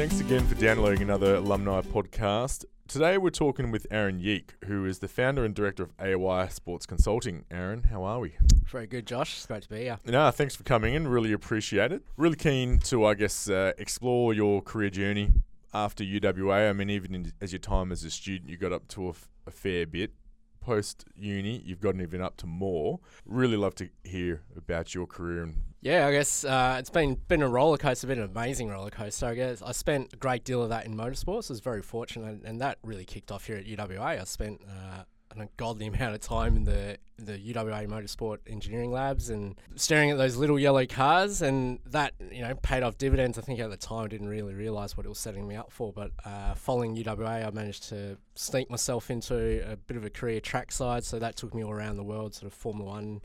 Thanks 0.00 0.18
again 0.18 0.46
for 0.46 0.54
downloading 0.54 1.02
another 1.02 1.34
alumni 1.34 1.82
podcast. 1.82 2.64
Today 2.88 3.18
we're 3.18 3.28
talking 3.28 3.70
with 3.70 3.86
Aaron 3.90 4.18
Yeak, 4.18 4.54
who 4.64 4.86
is 4.86 5.00
the 5.00 5.08
founder 5.08 5.44
and 5.44 5.54
director 5.54 5.82
of 5.82 5.92
AY 6.00 6.48
Sports 6.48 6.86
Consulting. 6.86 7.44
Aaron, 7.50 7.82
how 7.82 8.02
are 8.04 8.18
we? 8.18 8.32
Very 8.64 8.86
good, 8.86 9.04
Josh. 9.04 9.36
It's 9.36 9.44
great 9.44 9.62
to 9.64 9.68
be 9.68 9.80
here. 9.80 9.98
No, 10.06 10.30
thanks 10.30 10.56
for 10.56 10.62
coming 10.62 10.94
in. 10.94 11.06
Really 11.06 11.34
appreciate 11.34 11.92
it. 11.92 12.02
Really 12.16 12.36
keen 12.36 12.78
to, 12.78 13.04
I 13.04 13.12
guess, 13.12 13.50
uh, 13.50 13.72
explore 13.76 14.32
your 14.32 14.62
career 14.62 14.88
journey 14.88 15.32
after 15.74 16.02
UWA. 16.02 16.70
I 16.70 16.72
mean, 16.72 16.88
even 16.88 17.14
in, 17.14 17.32
as 17.42 17.52
your 17.52 17.58
time 17.60 17.92
as 17.92 18.02
a 18.02 18.10
student, 18.10 18.48
you 18.48 18.56
got 18.56 18.72
up 18.72 18.88
to 18.88 19.08
a, 19.08 19.10
f- 19.10 19.28
a 19.46 19.50
fair 19.50 19.86
bit. 19.86 20.12
Post 20.60 21.06
uni, 21.16 21.62
you've 21.64 21.80
gotten 21.80 22.00
even 22.00 22.20
up 22.20 22.36
to 22.38 22.46
more. 22.46 23.00
Really 23.24 23.56
love 23.56 23.74
to 23.76 23.88
hear 24.04 24.42
about 24.56 24.94
your 24.94 25.06
career 25.06 25.42
and 25.42 25.62
Yeah, 25.80 26.06
I 26.06 26.12
guess 26.12 26.44
uh, 26.44 26.76
it's 26.78 26.90
been 26.90 27.14
been 27.28 27.42
a 27.42 27.48
roller 27.48 27.78
coaster, 27.78 28.06
been 28.06 28.18
an 28.18 28.30
amazing 28.30 28.68
roller 28.68 28.90
coaster. 28.90 29.26
I 29.26 29.34
guess 29.34 29.62
I 29.62 29.72
spent 29.72 30.12
a 30.12 30.16
great 30.16 30.44
deal 30.44 30.62
of 30.62 30.68
that 30.68 30.84
in 30.84 30.94
motorsports. 30.94 31.50
I 31.50 31.54
was 31.54 31.60
very 31.60 31.82
fortunate, 31.82 32.42
and 32.44 32.60
that 32.60 32.78
really 32.82 33.04
kicked 33.04 33.32
off 33.32 33.46
here 33.46 33.56
at 33.56 33.66
UWA. 33.66 34.20
I 34.20 34.24
spent 34.24 34.60
uh, 34.68 35.04
an 35.32 35.40
ungodly 35.40 35.86
amount 35.86 36.14
of 36.14 36.20
time 36.20 36.56
in 36.56 36.64
the 36.64 36.98
the 37.18 37.38
UWA 37.38 37.86
Motorsport 37.86 38.38
Engineering 38.46 38.90
Labs 38.90 39.28
and 39.28 39.54
staring 39.76 40.10
at 40.10 40.16
those 40.16 40.36
little 40.36 40.58
yellow 40.58 40.86
cars, 40.86 41.42
and 41.42 41.78
that 41.86 42.14
you 42.30 42.42
know 42.42 42.54
paid 42.54 42.82
off 42.82 42.98
dividends. 42.98 43.38
I 43.38 43.42
think 43.42 43.60
at 43.60 43.70
the 43.70 43.76
time 43.76 44.04
I 44.04 44.08
didn't 44.08 44.28
really 44.28 44.54
realise 44.54 44.96
what 44.96 45.06
it 45.06 45.08
was 45.08 45.18
setting 45.18 45.46
me 45.46 45.56
up 45.56 45.70
for, 45.70 45.92
but 45.92 46.12
uh, 46.24 46.54
following 46.54 46.96
UWA, 46.96 47.46
I 47.46 47.50
managed 47.50 47.88
to 47.90 48.16
sneak 48.34 48.70
myself 48.70 49.10
into 49.10 49.70
a 49.70 49.76
bit 49.76 49.96
of 49.96 50.04
a 50.04 50.10
career 50.10 50.40
trackside. 50.40 51.04
So 51.04 51.18
that 51.18 51.36
took 51.36 51.54
me 51.54 51.62
all 51.62 51.72
around 51.72 51.96
the 51.96 52.04
world, 52.04 52.34
sort 52.34 52.50
of 52.50 52.56
Formula 52.56 52.90
One 52.90 53.20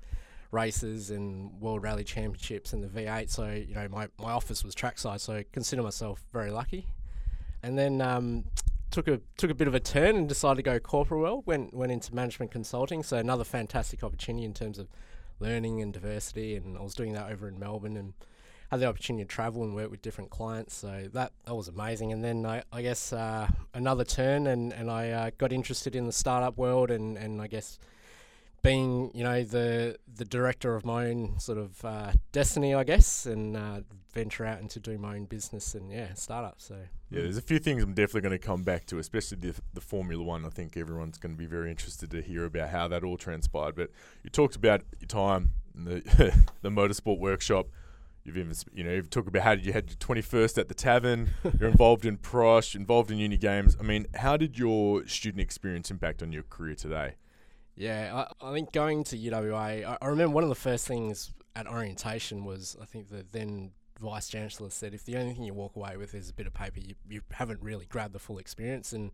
races 0.52 1.10
and 1.10 1.52
World 1.60 1.84
Rally 1.84 2.04
Championships 2.04 2.74
and 2.74 2.84
the 2.84 2.88
V8. 2.88 3.30
So 3.30 3.50
you 3.52 3.76
know 3.76 3.88
my, 3.90 4.08
my 4.20 4.32
office 4.32 4.64
was 4.64 4.76
trackside, 4.76 5.22
so 5.22 5.34
I 5.34 5.46
consider 5.52 5.84
myself 5.84 6.24
very 6.34 6.52
lucky. 6.52 6.88
And 7.64 7.78
then 7.78 8.02
um, 8.02 8.46
took 8.96 9.10
a 9.10 9.20
took 9.36 9.52
a 9.52 9.56
bit 9.56 9.68
of 9.68 9.76
a 9.76 9.80
turn 9.80 10.16
and 10.16 10.30
decided 10.30 10.56
to 10.56 10.64
go 10.64 10.80
corporate 10.80 11.20
world. 11.20 11.44
Went 11.46 11.74
went 11.74 11.92
into 11.92 12.16
management 12.16 12.52
consulting. 12.52 13.04
So 13.04 13.18
another 13.18 13.44
fantastic 13.44 14.04
opportunity 14.04 14.46
in 14.46 14.54
terms 14.54 14.80
of 14.80 14.88
learning 15.42 15.82
and 15.82 15.92
diversity. 15.92 16.56
And 16.56 16.78
I 16.78 16.82
was 16.82 16.94
doing 16.94 17.12
that 17.12 17.30
over 17.30 17.50
in 17.50 17.60
Melbourne 17.60 17.98
and 17.98 18.14
had 18.72 18.80
the 18.80 18.86
opportunity 18.86 19.26
to 19.26 19.28
travel 19.28 19.64
and 19.64 19.76
work 19.76 19.92
with 19.92 20.02
different 20.02 20.30
clients. 20.30 20.76
So 20.76 21.10
that 21.12 21.34
that 21.44 21.54
was 21.54 21.68
amazing. 21.68 22.14
And 22.14 22.24
then 22.24 22.46
I, 22.46 22.64
I 22.72 22.82
guess 22.82 23.12
uh, 23.12 23.50
another 23.74 24.06
turn 24.06 24.48
and 24.48 24.72
and 24.72 24.90
I 24.90 25.10
uh, 25.10 25.32
got 25.38 25.52
interested 25.52 25.94
in 25.94 26.06
the 26.06 26.14
startup 26.14 26.58
world 26.58 26.90
and 26.90 27.18
and 27.18 27.42
I 27.42 27.48
guess 27.48 27.78
being 28.66 29.12
you 29.14 29.24
know 29.24 29.44
the 29.44 29.98
the 30.18 30.26
director 30.26 30.76
of 30.76 30.86
my 30.86 31.08
own 31.08 31.40
sort 31.40 31.58
of 31.58 31.86
uh, 31.86 32.12
destiny, 32.32 32.74
I 32.74 32.84
guess, 32.84 33.26
and 33.26 33.56
uh, 33.56 33.82
venture 34.14 34.46
out 34.46 34.60
into 34.60 34.80
doing 34.80 35.02
my 35.02 35.16
own 35.16 35.26
business 35.26 35.76
and 35.76 35.92
yeah, 35.92 36.14
startup. 36.14 36.56
So 36.58 36.76
Yeah, 37.10 37.22
there's 37.22 37.38
a 37.38 37.42
few 37.42 37.60
things 37.60 37.84
I'm 37.84 37.94
definitely 37.94 38.22
going 38.22 38.40
to 38.40 38.46
come 38.46 38.64
back 38.64 38.86
to, 38.88 38.98
especially 38.98 39.38
the, 39.38 39.54
the 39.74 39.82
Formula 39.82 40.24
One. 40.24 40.46
I 40.46 40.50
think 40.50 40.78
everyone's 40.78 41.18
going 41.18 41.36
to 41.36 41.38
be 41.38 41.46
very 41.46 41.70
interested 41.70 42.10
to 42.12 42.22
hear 42.22 42.46
about 42.46 42.70
how 42.70 42.88
that 42.88 43.04
all 43.04 43.18
transpired. 43.18 43.76
But 43.76 43.92
you 44.24 44.30
talked 44.30 44.56
about 44.56 44.82
your 45.00 45.08
time 45.08 45.52
in 45.76 45.86
the 45.86 46.44
the 46.62 46.70
motorsport 46.70 47.20
workshop. 47.20 47.68
You've 48.24 48.38
even 48.38 48.56
you 48.74 48.84
know 48.84 48.94
you've 48.94 49.12
talked 49.12 49.28
about 49.28 49.44
how 49.44 49.52
you 49.52 49.74
had 49.74 49.90
your 49.90 49.98
21st 49.98 50.58
at 50.58 50.68
the 50.68 50.74
tavern. 50.74 51.30
You're 51.60 51.70
involved 51.70 52.06
in 52.06 52.18
Prosh, 52.18 52.74
involved 52.74 53.12
in 53.12 53.20
uni 53.20 53.38
games. 53.38 53.78
I 53.80 53.84
mean, 53.84 54.08
how 54.16 54.36
did 54.36 54.58
your 54.58 55.06
student 55.06 55.42
experience 55.42 55.92
impact 55.92 56.24
on 56.24 56.32
your 56.32 56.42
career 56.44 56.74
today? 56.74 57.16
Yeah, 57.76 58.26
I, 58.42 58.50
I 58.50 58.54
think 58.54 58.72
going 58.72 59.04
to 59.06 59.18
UWA, 59.18 59.86
I, 59.86 59.98
I 60.02 60.08
remember 60.08 60.34
one 60.34 60.44
of 60.44 60.50
the 60.50 60.56
first 60.56 60.88
things 60.88 61.34
at 61.56 61.68
orientation 61.68 62.46
was 62.46 62.76
I 62.82 62.86
think 62.86 63.10
the 63.10 63.26
then 63.32 63.72
vice 64.00 64.28
chancellor 64.28 64.70
said 64.70 64.94
if 64.94 65.06
the 65.06 65.18
only 65.18 65.34
thing 65.34 65.44
you 65.44 65.54
walk 65.54 65.76
away 65.76 65.98
with 65.98 66.14
is 66.14 66.30
a 66.30 66.34
bit 66.34 66.48
of 66.48 66.54
paper, 66.54 66.80
you, 66.80 66.96
you 67.10 67.22
haven't 67.32 67.62
really 67.62 67.86
grabbed 67.86 68.14
the 68.14 68.20
full 68.20 68.38
experience. 68.38 68.94
And 68.94 69.12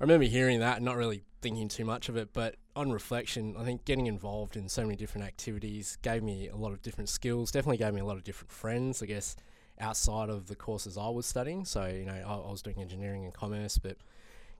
I 0.00 0.04
remember 0.04 0.26
hearing 0.26 0.60
that 0.60 0.76
and 0.76 0.84
not 0.84 0.96
really 0.96 1.24
thinking 1.40 1.68
too 1.68 1.84
much 1.84 2.08
of 2.08 2.16
it, 2.16 2.30
but 2.32 2.56
on 2.76 2.90
reflection, 2.90 3.54
I 3.58 3.64
think 3.64 3.84
getting 3.84 4.06
involved 4.06 4.56
in 4.56 4.68
so 4.68 4.82
many 4.82 4.96
different 4.96 5.26
activities 5.26 5.98
gave 6.02 6.22
me 6.22 6.48
a 6.48 6.56
lot 6.56 6.72
of 6.72 6.82
different 6.82 7.08
skills, 7.08 7.50
definitely 7.50 7.78
gave 7.78 7.94
me 7.94 8.00
a 8.00 8.04
lot 8.04 8.16
of 8.16 8.24
different 8.24 8.52
friends, 8.52 9.02
I 9.02 9.06
guess, 9.06 9.36
outside 9.80 10.28
of 10.28 10.46
the 10.46 10.56
courses 10.56 10.96
I 10.96 11.08
was 11.08 11.26
studying. 11.26 11.64
So, 11.64 11.86
you 11.86 12.04
know, 12.04 12.12
I, 12.12 12.48
I 12.48 12.50
was 12.50 12.62
doing 12.62 12.80
engineering 12.80 13.24
and 13.24 13.34
commerce, 13.34 13.78
but 13.78 13.96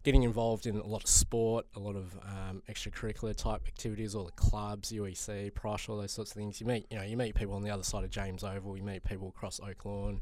getting 0.04 0.22
involved 0.22 0.66
in 0.66 0.76
a 0.76 0.86
lot 0.86 1.02
of 1.02 1.08
sport, 1.08 1.66
a 1.74 1.78
lot 1.78 1.96
of 1.96 2.16
um, 2.22 2.62
extracurricular 2.68 3.34
type 3.36 3.62
activities, 3.66 4.14
all 4.14 4.24
the 4.24 4.32
clubs, 4.32 4.92
UEC, 4.92 5.52
Prosh, 5.52 5.88
all 5.88 5.96
those 5.98 6.12
sorts 6.12 6.30
of 6.30 6.36
things. 6.36 6.60
You 6.60 6.66
meet, 6.66 6.86
you 6.90 6.98
know, 6.98 7.04
you 7.04 7.16
meet 7.16 7.34
people 7.34 7.54
on 7.54 7.62
the 7.62 7.70
other 7.70 7.82
side 7.82 8.04
of 8.04 8.10
James 8.10 8.44
Oval. 8.44 8.76
You 8.76 8.82
meet 8.82 9.04
people 9.04 9.28
across 9.28 9.60
Oak 9.60 9.84
Lawn. 9.84 10.20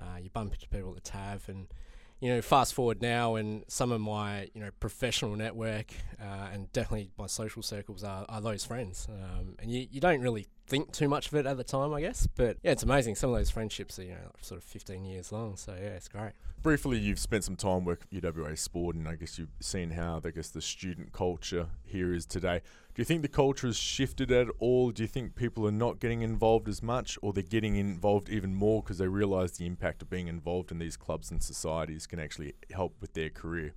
Uh, 0.00 0.18
you 0.20 0.30
bump 0.30 0.52
into 0.54 0.68
people 0.68 0.90
at 0.90 0.96
the 0.96 1.10
TAV, 1.10 1.48
and 1.48 1.66
you 2.20 2.30
know, 2.30 2.40
fast 2.40 2.74
forward 2.74 3.02
now, 3.02 3.34
and 3.34 3.64
some 3.68 3.90
of 3.92 4.00
my 4.00 4.48
you 4.54 4.60
know 4.60 4.70
professional 4.78 5.34
network 5.36 5.92
uh, 6.20 6.48
and 6.52 6.72
definitely 6.72 7.10
my 7.18 7.26
social 7.26 7.62
circles 7.62 8.04
are, 8.04 8.24
are 8.28 8.40
those 8.40 8.64
friends. 8.64 9.08
Um, 9.10 9.56
and 9.58 9.70
you, 9.70 9.86
you 9.90 10.00
don't 10.00 10.20
really 10.20 10.46
think 10.68 10.92
too 10.92 11.08
much 11.08 11.28
of 11.28 11.34
it 11.34 11.46
at 11.46 11.56
the 11.56 11.64
time, 11.64 11.92
I 11.92 12.00
guess. 12.00 12.26
But 12.26 12.58
yeah, 12.62 12.72
it's 12.72 12.82
amazing. 12.82 13.14
Some 13.14 13.30
of 13.30 13.36
those 13.36 13.50
friendships 13.50 13.98
are 13.98 14.04
you 14.04 14.10
know 14.10 14.32
sort 14.40 14.58
of 14.58 14.64
15 14.64 15.04
years 15.04 15.32
long. 15.32 15.56
So 15.56 15.72
yeah, 15.72 15.90
it's 15.90 16.08
great. 16.08 16.32
Briefly, 16.60 16.98
you've 16.98 17.20
spent 17.20 17.44
some 17.44 17.56
time 17.56 17.84
working 17.84 18.18
at 18.18 18.22
UWA 18.22 18.58
Sport, 18.58 18.96
and 18.96 19.08
I 19.08 19.14
guess 19.14 19.38
you've 19.38 19.52
seen 19.60 19.90
how 19.90 20.20
I 20.24 20.30
guess 20.30 20.48
the 20.50 20.60
student 20.60 21.12
culture 21.12 21.68
here 21.84 22.12
is 22.12 22.26
today. 22.26 22.60
Do 22.94 23.00
you 23.00 23.04
think 23.04 23.22
the 23.22 23.28
culture 23.28 23.68
has 23.68 23.76
shifted 23.76 24.32
at 24.32 24.48
all? 24.58 24.90
Do 24.90 25.04
you 25.04 25.06
think 25.06 25.36
people 25.36 25.66
are 25.68 25.72
not 25.72 26.00
getting 26.00 26.22
involved 26.22 26.68
as 26.68 26.82
much, 26.82 27.16
or 27.22 27.32
they're 27.32 27.44
getting 27.44 27.76
involved 27.76 28.28
even 28.28 28.54
more 28.54 28.82
because 28.82 28.98
they 28.98 29.06
realise 29.06 29.52
the 29.52 29.66
impact 29.66 30.02
of 30.02 30.10
being 30.10 30.26
involved 30.26 30.72
in 30.72 30.80
these 30.80 30.96
clubs 30.96 31.30
and 31.30 31.42
societies 31.42 32.06
can 32.06 32.18
actually 32.18 32.54
help 32.72 32.96
with 33.00 33.12
their 33.14 33.30
career? 33.30 33.74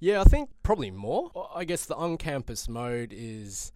Yeah, 0.00 0.20
I 0.20 0.24
think 0.24 0.50
probably 0.64 0.90
more. 0.90 1.30
I 1.54 1.64
guess 1.64 1.86
the 1.86 1.94
on-campus 1.94 2.68
mode 2.68 3.12
is 3.16 3.72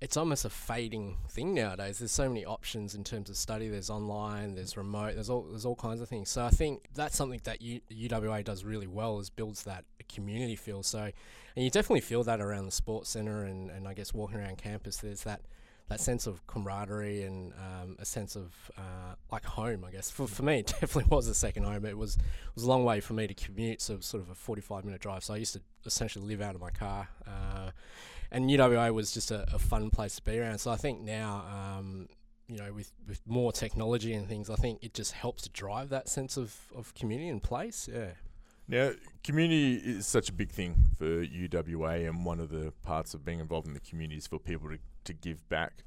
it's 0.00 0.16
almost 0.16 0.44
a 0.44 0.50
fading 0.50 1.16
thing 1.28 1.54
nowadays. 1.54 1.98
There's 1.98 2.12
so 2.12 2.28
many 2.28 2.44
options 2.44 2.94
in 2.94 3.02
terms 3.02 3.28
of 3.30 3.36
study. 3.36 3.68
There's 3.68 3.90
online, 3.90 4.54
there's 4.54 4.76
remote, 4.76 5.14
there's 5.14 5.28
all 5.28 5.42
there's 5.42 5.64
all 5.64 5.74
kinds 5.74 6.00
of 6.00 6.08
things. 6.08 6.28
So 6.28 6.44
I 6.44 6.50
think 6.50 6.84
that's 6.94 7.16
something 7.16 7.40
that 7.44 7.60
U, 7.60 7.80
UWA 7.90 8.44
does 8.44 8.64
really 8.64 8.86
well 8.86 9.18
is 9.18 9.28
builds 9.28 9.64
that 9.64 9.84
community 10.08 10.56
feel. 10.56 10.82
So 10.82 11.10
and 11.56 11.64
you 11.64 11.70
definitely 11.70 12.00
feel 12.02 12.22
that 12.24 12.40
around 12.40 12.66
the 12.66 12.72
sports 12.72 13.10
center 13.10 13.44
and, 13.44 13.70
and 13.70 13.88
I 13.88 13.94
guess 13.94 14.14
walking 14.14 14.38
around 14.38 14.58
campus. 14.58 14.98
There's 14.98 15.24
that 15.24 15.40
that 15.88 16.00
sense 16.00 16.26
of 16.26 16.46
camaraderie 16.46 17.22
and 17.22 17.52
um, 17.54 17.96
a 17.98 18.04
sense 18.04 18.36
of 18.36 18.54
uh, 18.76 19.14
like 19.32 19.44
home, 19.44 19.84
I 19.86 19.90
guess. 19.90 20.10
For, 20.10 20.26
for 20.26 20.42
me, 20.42 20.58
it 20.60 20.66
definitely 20.66 21.06
was 21.08 21.28
a 21.28 21.34
second 21.34 21.64
home. 21.64 21.84
It 21.84 21.96
was 21.96 22.16
it 22.16 22.54
was 22.54 22.64
a 22.64 22.68
long 22.68 22.84
way 22.84 23.00
for 23.00 23.14
me 23.14 23.26
to 23.26 23.34
commute, 23.34 23.80
so 23.80 23.94
it 23.94 23.96
was 23.98 24.06
sort 24.06 24.22
of 24.22 24.30
a 24.30 24.34
45 24.34 24.84
minute 24.84 25.00
drive. 25.00 25.24
So 25.24 25.34
I 25.34 25.38
used 25.38 25.54
to 25.54 25.62
essentially 25.84 26.26
live 26.26 26.40
out 26.40 26.54
of 26.54 26.60
my 26.60 26.70
car. 26.70 27.08
Uh, 27.26 27.70
and 28.30 28.50
UWA 28.50 28.92
was 28.92 29.12
just 29.12 29.30
a, 29.30 29.46
a, 29.54 29.58
fun 29.58 29.90
place 29.90 30.16
to 30.16 30.22
be 30.22 30.38
around. 30.38 30.58
So 30.58 30.70
I 30.70 30.76
think 30.76 31.00
now, 31.00 31.44
um, 31.50 32.08
you 32.46 32.58
know, 32.58 32.72
with, 32.72 32.92
with 33.06 33.20
more 33.26 33.52
technology 33.52 34.12
and 34.14 34.28
things, 34.28 34.50
I 34.50 34.56
think 34.56 34.82
it 34.82 34.94
just 34.94 35.12
helps 35.12 35.42
to 35.44 35.50
drive 35.50 35.88
that 35.90 36.08
sense 36.08 36.36
of, 36.36 36.54
of 36.74 36.94
community 36.94 37.28
and 37.28 37.42
place. 37.42 37.88
Yeah. 37.92 38.10
Now, 38.70 38.92
community 39.24 39.76
is 39.76 40.06
such 40.06 40.28
a 40.28 40.32
big 40.32 40.50
thing 40.50 40.76
for 40.98 41.24
UWA, 41.24 42.06
and 42.06 42.26
one 42.26 42.38
of 42.38 42.50
the 42.50 42.72
parts 42.82 43.14
of 43.14 43.24
being 43.24 43.40
involved 43.40 43.66
in 43.66 43.72
the 43.72 43.80
community 43.80 44.18
is 44.18 44.26
for 44.26 44.38
people 44.38 44.68
to, 44.68 44.78
to 45.04 45.14
give 45.14 45.48
back. 45.48 45.84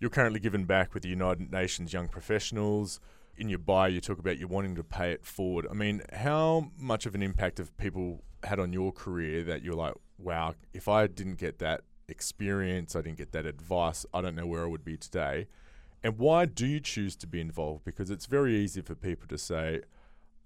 You're 0.00 0.10
currently 0.10 0.40
giving 0.40 0.64
back 0.64 0.94
with 0.94 1.02
the 1.02 1.10
United 1.10 1.52
Nations 1.52 1.92
Young 1.92 2.08
Professionals. 2.08 3.00
In 3.36 3.50
your 3.50 3.58
bio, 3.58 3.88
you 3.88 4.00
talk 4.00 4.18
about 4.18 4.38
you 4.38 4.48
wanting 4.48 4.74
to 4.76 4.82
pay 4.82 5.12
it 5.12 5.26
forward. 5.26 5.66
I 5.70 5.74
mean, 5.74 6.00
how 6.10 6.70
much 6.78 7.04
of 7.04 7.14
an 7.14 7.22
impact 7.22 7.58
have 7.58 7.76
people 7.76 8.22
had 8.46 8.58
on 8.58 8.72
your 8.72 8.92
career 8.92 9.42
that 9.44 9.62
you're 9.62 9.74
like, 9.74 9.94
wow, 10.18 10.54
if 10.72 10.88
I 10.88 11.06
didn't 11.06 11.36
get 11.36 11.58
that 11.58 11.82
experience, 12.08 12.96
I 12.96 13.02
didn't 13.02 13.18
get 13.18 13.32
that 13.32 13.46
advice, 13.46 14.06
I 14.14 14.20
don't 14.20 14.34
know 14.34 14.46
where 14.46 14.64
I 14.64 14.66
would 14.66 14.84
be 14.84 14.96
today. 14.96 15.48
And 16.02 16.18
why 16.18 16.46
do 16.46 16.66
you 16.66 16.80
choose 16.80 17.16
to 17.16 17.26
be 17.26 17.40
involved? 17.40 17.84
Because 17.84 18.10
it's 18.10 18.26
very 18.26 18.56
easy 18.56 18.80
for 18.80 18.94
people 18.94 19.26
to 19.28 19.38
say, 19.38 19.82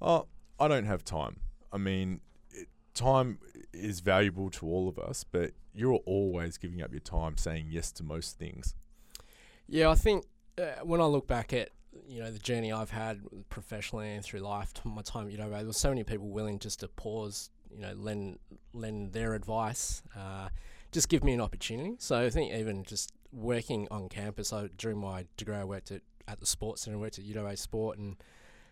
oh, 0.01 0.27
I 0.59 0.69
don't 0.69 0.87
have 0.87 1.05
time. 1.05 1.37
I 1.73 1.79
mean, 1.79 2.21
it, 2.53 2.69
time 2.95 3.39
is 3.73 4.01
valuable 4.01 4.51
to 4.51 4.67
all 4.67 4.89
of 4.89 4.99
us, 4.99 5.25
but 5.25 5.53
you're 5.75 6.01
always 6.07 6.57
giving 6.57 6.83
up 6.83 6.93
your 6.93 7.01
time 7.01 7.37
saying 7.37 7.67
yes 7.71 7.93
to 7.93 8.03
most 8.03 8.39
things. 8.39 8.75
Yeah, 9.69 9.91
I 9.91 9.95
think 9.95 10.25
uh, 10.59 10.83
when 10.83 11.01
I 11.01 11.05
look 11.05 11.27
back 11.27 11.53
at 11.53 11.71
you 12.07 12.21
know 12.21 12.31
the 12.31 12.39
journey 12.39 12.73
I've 12.73 12.91
had 12.91 13.21
professionally 13.49 14.11
and 14.11 14.25
through 14.25 14.41
life, 14.41 14.73
my 14.85 15.03
time, 15.03 15.29
you 15.31 15.39
know, 15.39 15.51
there 15.51 15.65
was 15.65 15.77
so 15.77 15.91
many 15.91 16.05
people 16.05 16.29
willing 16.29 16.59
just 16.59 16.81
to 16.81 16.89
pause, 16.89 17.51
you 17.73 17.81
know, 17.81 17.93
lend 17.97 18.39
lend 18.73 19.13
their 19.13 19.35
advice, 19.35 20.03
uh, 20.17 20.49
just 20.93 21.09
give 21.09 21.25
me 21.25 21.33
an 21.33 21.41
opportunity. 21.41 21.95
So 21.99 22.21
I 22.21 22.31
think 22.31 22.53
even 22.53 22.85
just 22.85 23.13
working 23.33 23.87
on 23.91 24.09
campus, 24.09 24.53
I, 24.53 24.69
during 24.77 24.99
my 24.99 25.27
degree, 25.37 25.55
I 25.55 25.65
worked 25.65 25.91
at, 25.91 26.03
at 26.27 26.41
the 26.41 26.47
sports 26.47 26.83
center, 26.83 26.99
worked 26.99 27.19
at 27.19 27.25
UWA 27.25 27.57
Sport, 27.57 27.99
and 27.99 28.17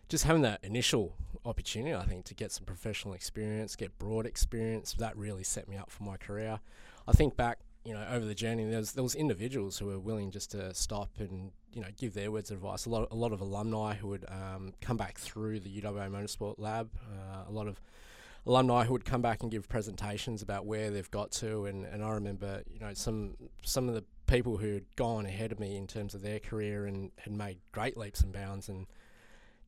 just 0.09 0.25
having 0.25 0.43
that 0.43 0.61
initial 0.63 1.15
opportunity, 1.45 1.95
I 1.95 2.05
think, 2.05 2.25
to 2.27 2.35
get 2.35 2.53
some 2.53 2.65
professional 2.65 3.15
experience, 3.15 3.77
get 3.77 3.99
broad 3.99 4.27
experience, 4.27 4.95
that 4.99 5.17
really 5.17 5.45
set 5.45 5.69
me 5.69 5.77
up 5.77 5.91
for 5.91 6.03
my 6.03 6.17
career. 6.17 6.61
I 7.07 7.13
think 7.13 7.37
back, 7.37 7.59
you 7.85 7.95
know, 7.95 8.05
over 8.11 8.25
the 8.25 8.35
journey, 8.35 8.65
there 8.65 8.79
was 8.79 8.93
there 8.93 9.05
was 9.05 9.15
individuals 9.15 9.79
who 9.79 9.87
were 9.87 9.99
willing 9.99 10.31
just 10.31 10.51
to 10.53 10.75
stop 10.75 11.11
and 11.19 11.53
you 11.73 11.81
know 11.81 11.89
give 11.97 12.15
their 12.15 12.31
words 12.31 12.51
of 12.51 12.59
advice. 12.59 12.87
A 12.87 12.91
lot 12.91 13.09
a 13.11 13.17
lot 13.17 13.33
of 13.33 13.41
alumni 13.41 13.95
who 13.95 14.09
would 14.09 14.25
um, 14.29 14.73
come 14.81 14.97
back 14.97 15.19
through 15.19 15.61
the 15.61 15.81
UWA 15.81 16.11
Motorsport 16.11 16.57
Lab. 16.59 16.91
Uh, 17.01 17.49
a 17.49 17.53
lot 17.53 17.69
of 17.69 17.81
alumni 18.49 18.85
who 18.85 18.93
would 18.93 19.05
come 19.05 19.23
back 19.23 19.43
and 19.43 19.51
give 19.51 19.69
presentations 19.69 20.43
about 20.43 20.67
where 20.67 20.91
they've 20.91 21.11
got 21.11 21.31
to, 21.31 21.67
and, 21.67 21.85
and 21.85 22.03
I 22.03 22.11
remember 22.13 22.63
you 22.73 22.81
know 22.81 22.95
some 22.95 23.37
some 23.63 23.89
of 23.89 23.95
the 23.95 24.05
people 24.27 24.57
who 24.57 24.75
had 24.75 24.97
gone 24.97 25.27
ahead 25.27 25.53
of 25.53 25.61
me 25.61 25.77
in 25.77 25.87
terms 25.87 26.15
of 26.15 26.23
their 26.23 26.39
career 26.39 26.87
and 26.87 27.11
had 27.19 27.33
made 27.33 27.59
great 27.73 27.97
leaps 27.97 28.21
and 28.21 28.33
bounds 28.33 28.69
and 28.69 28.87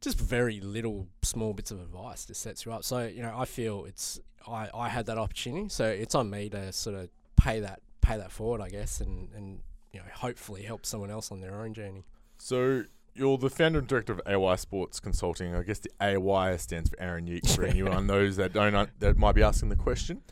just 0.01 0.19
very 0.19 0.61
little 0.61 1.07
small 1.23 1.53
bits 1.53 1.71
of 1.71 1.81
advice 1.81 2.25
just 2.25 2.43
sets 2.43 2.65
you 2.65 2.73
up. 2.73 2.83
So 2.85 3.07
you 3.07 3.23
know, 3.23 3.35
I 3.37 3.45
feel 3.45 3.85
it's 3.85 4.19
I, 4.49 4.69
I 4.75 4.89
had 4.89 5.07
that 5.07 5.19
opportunity, 5.19 5.69
so 5.69 5.87
it's 5.87 6.15
on 6.15 6.31
me 6.31 6.49
to 6.49 6.73
sort 6.73 6.97
of 6.97 7.11
pay 7.37 7.61
that 7.61 7.81
pay 8.01 8.17
that 8.17 8.33
forward, 8.33 8.61
I 8.61 8.71
guess, 8.71 9.01
and 9.01 9.29
and 9.35 9.61
you 9.93 10.01
know 10.01 10.07
hopefully 10.15 10.63
help 10.63 10.87
someone 10.87 11.11
else 11.11 11.31
on 11.31 11.41
their 11.41 11.61
own 11.61 11.75
journey. 11.75 12.05
So 12.39 12.85
you're 13.15 13.39
the 13.39 13.51
founder 13.51 13.81
and 13.81 13.89
director 13.89 14.13
of 14.13 14.21
AY 14.27 14.57
Sports 14.57 15.01
Consulting. 15.01 15.55
I 15.55 15.63
guess 15.63 15.81
the 15.81 15.91
AY 16.01 16.57
stands 16.57 16.91
for 16.91 17.01
Aaron 17.01 17.27
Yeak 17.27 17.47
for 17.47 17.65
anyone 17.67 18.07
those 18.07 18.37
that 18.37 18.53
don't 18.53 18.89
that 19.01 19.17
might 19.17 19.35
be 19.35 19.43
asking 19.43 19.69
the 19.69 19.77
question. 19.77 20.23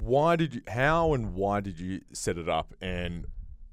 Why 0.00 0.36
did 0.36 0.54
you? 0.54 0.62
How 0.68 1.14
and 1.14 1.34
why 1.34 1.60
did 1.60 1.78
you 1.78 2.00
set 2.12 2.38
it 2.38 2.48
up? 2.48 2.74
And 2.80 3.26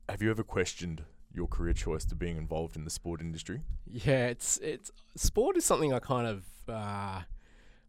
have 0.08 0.22
you 0.22 0.32
ever 0.32 0.44
questioned 0.44 1.04
your 1.34 1.48
career 1.48 1.74
choice 1.74 2.06
to 2.06 2.16
being 2.16 2.38
involved 2.38 2.76
in 2.76 2.84
the 2.84 2.90
sport 2.90 3.22
industry? 3.22 3.62
Yeah, 3.86 4.28
it's 4.28 4.58
it's 4.58 4.92
sport 5.16 5.58
is 5.58 5.66
something 5.66 5.94
I 5.94 6.00
kind 6.00 6.28
of 6.28 6.46
uh, 6.68 7.22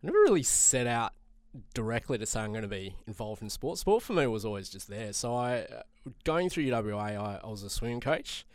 never 0.02 0.18
really 0.18 0.42
set 0.42 0.86
out 0.86 1.12
directly 1.74 2.18
to 2.18 2.26
say 2.26 2.40
I'm 2.40 2.52
going 2.52 2.62
to 2.62 2.68
be 2.68 2.94
involved 3.06 3.42
in 3.42 3.50
sport. 3.50 3.78
Sport 3.78 4.02
for 4.02 4.12
me 4.12 4.26
was 4.26 4.44
always 4.44 4.68
just 4.68 4.88
there. 4.88 5.12
So 5.12 5.34
I, 5.34 5.60
uh, 5.60 5.82
going 6.24 6.48
through 6.48 6.64
UWA, 6.64 7.00
I, 7.00 7.40
I 7.42 7.48
was 7.48 7.62
a 7.62 7.70
swimming 7.70 8.00
coach, 8.00 8.46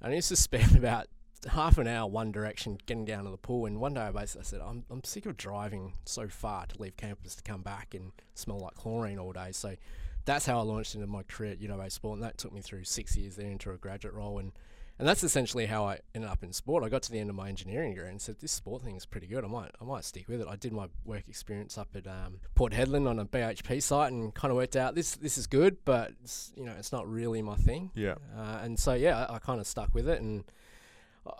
and 0.00 0.12
I 0.12 0.16
used 0.16 0.28
to 0.30 0.36
spend 0.36 0.76
about 0.76 1.08
half 1.48 1.78
an 1.78 1.86
hour 1.86 2.08
one 2.08 2.32
direction 2.32 2.78
getting 2.86 3.04
down 3.04 3.24
to 3.24 3.30
the 3.30 3.36
pool. 3.36 3.66
And 3.66 3.80
one 3.80 3.94
day 3.94 4.02
I 4.02 4.10
basically 4.10 4.44
said, 4.44 4.60
I'm, 4.60 4.84
I'm 4.90 5.02
sick 5.04 5.26
of 5.26 5.36
driving 5.36 5.94
so 6.04 6.28
far 6.28 6.66
to 6.66 6.80
leave 6.80 6.96
campus 6.96 7.34
to 7.36 7.42
come 7.42 7.62
back 7.62 7.94
and 7.94 8.12
smell 8.34 8.58
like 8.58 8.74
chlorine 8.74 9.18
all 9.18 9.32
day. 9.32 9.50
So 9.52 9.76
that's 10.24 10.46
how 10.46 10.58
I 10.58 10.62
launched 10.62 10.94
into 10.94 11.06
my 11.06 11.22
career 11.22 11.52
at 11.52 11.60
UWA 11.60 11.90
Sport, 11.90 12.18
and 12.18 12.24
that 12.24 12.38
took 12.38 12.52
me 12.52 12.60
through 12.60 12.84
six 12.84 13.16
years 13.16 13.36
there 13.36 13.50
into 13.50 13.70
a 13.70 13.76
graduate 13.76 14.14
role. 14.14 14.38
And 14.38 14.52
and 15.00 15.08
that's 15.08 15.24
essentially 15.24 15.64
how 15.64 15.86
I 15.86 16.00
ended 16.14 16.30
up 16.30 16.42
in 16.42 16.52
sport. 16.52 16.84
I 16.84 16.90
got 16.90 17.02
to 17.04 17.10
the 17.10 17.18
end 17.18 17.30
of 17.30 17.36
my 17.36 17.48
engineering 17.48 17.94
degree 17.94 18.10
and 18.10 18.20
said, 18.20 18.38
"This 18.38 18.52
sport 18.52 18.82
thing 18.82 18.96
is 18.96 19.06
pretty 19.06 19.26
good. 19.26 19.44
I 19.44 19.48
might, 19.48 19.70
I 19.80 19.84
might 19.84 20.04
stick 20.04 20.28
with 20.28 20.42
it." 20.42 20.46
I 20.46 20.56
did 20.56 20.74
my 20.74 20.88
work 21.06 21.26
experience 21.26 21.78
up 21.78 21.88
at 21.94 22.06
um, 22.06 22.40
Port 22.54 22.74
Hedland 22.74 23.08
on 23.08 23.18
a 23.18 23.24
BHP 23.24 23.82
site, 23.82 24.12
and 24.12 24.34
kind 24.34 24.52
of 24.52 24.58
worked 24.58 24.76
out 24.76 24.94
this, 24.94 25.16
this 25.16 25.38
is 25.38 25.46
good, 25.46 25.78
but 25.86 26.12
you 26.54 26.66
know, 26.66 26.74
it's 26.78 26.92
not 26.92 27.10
really 27.10 27.40
my 27.40 27.56
thing. 27.56 27.90
Yeah. 27.94 28.16
Uh, 28.36 28.58
and 28.62 28.78
so 28.78 28.92
yeah, 28.92 29.24
I, 29.24 29.36
I 29.36 29.38
kind 29.38 29.58
of 29.58 29.66
stuck 29.66 29.94
with 29.94 30.06
it, 30.06 30.20
and 30.20 30.44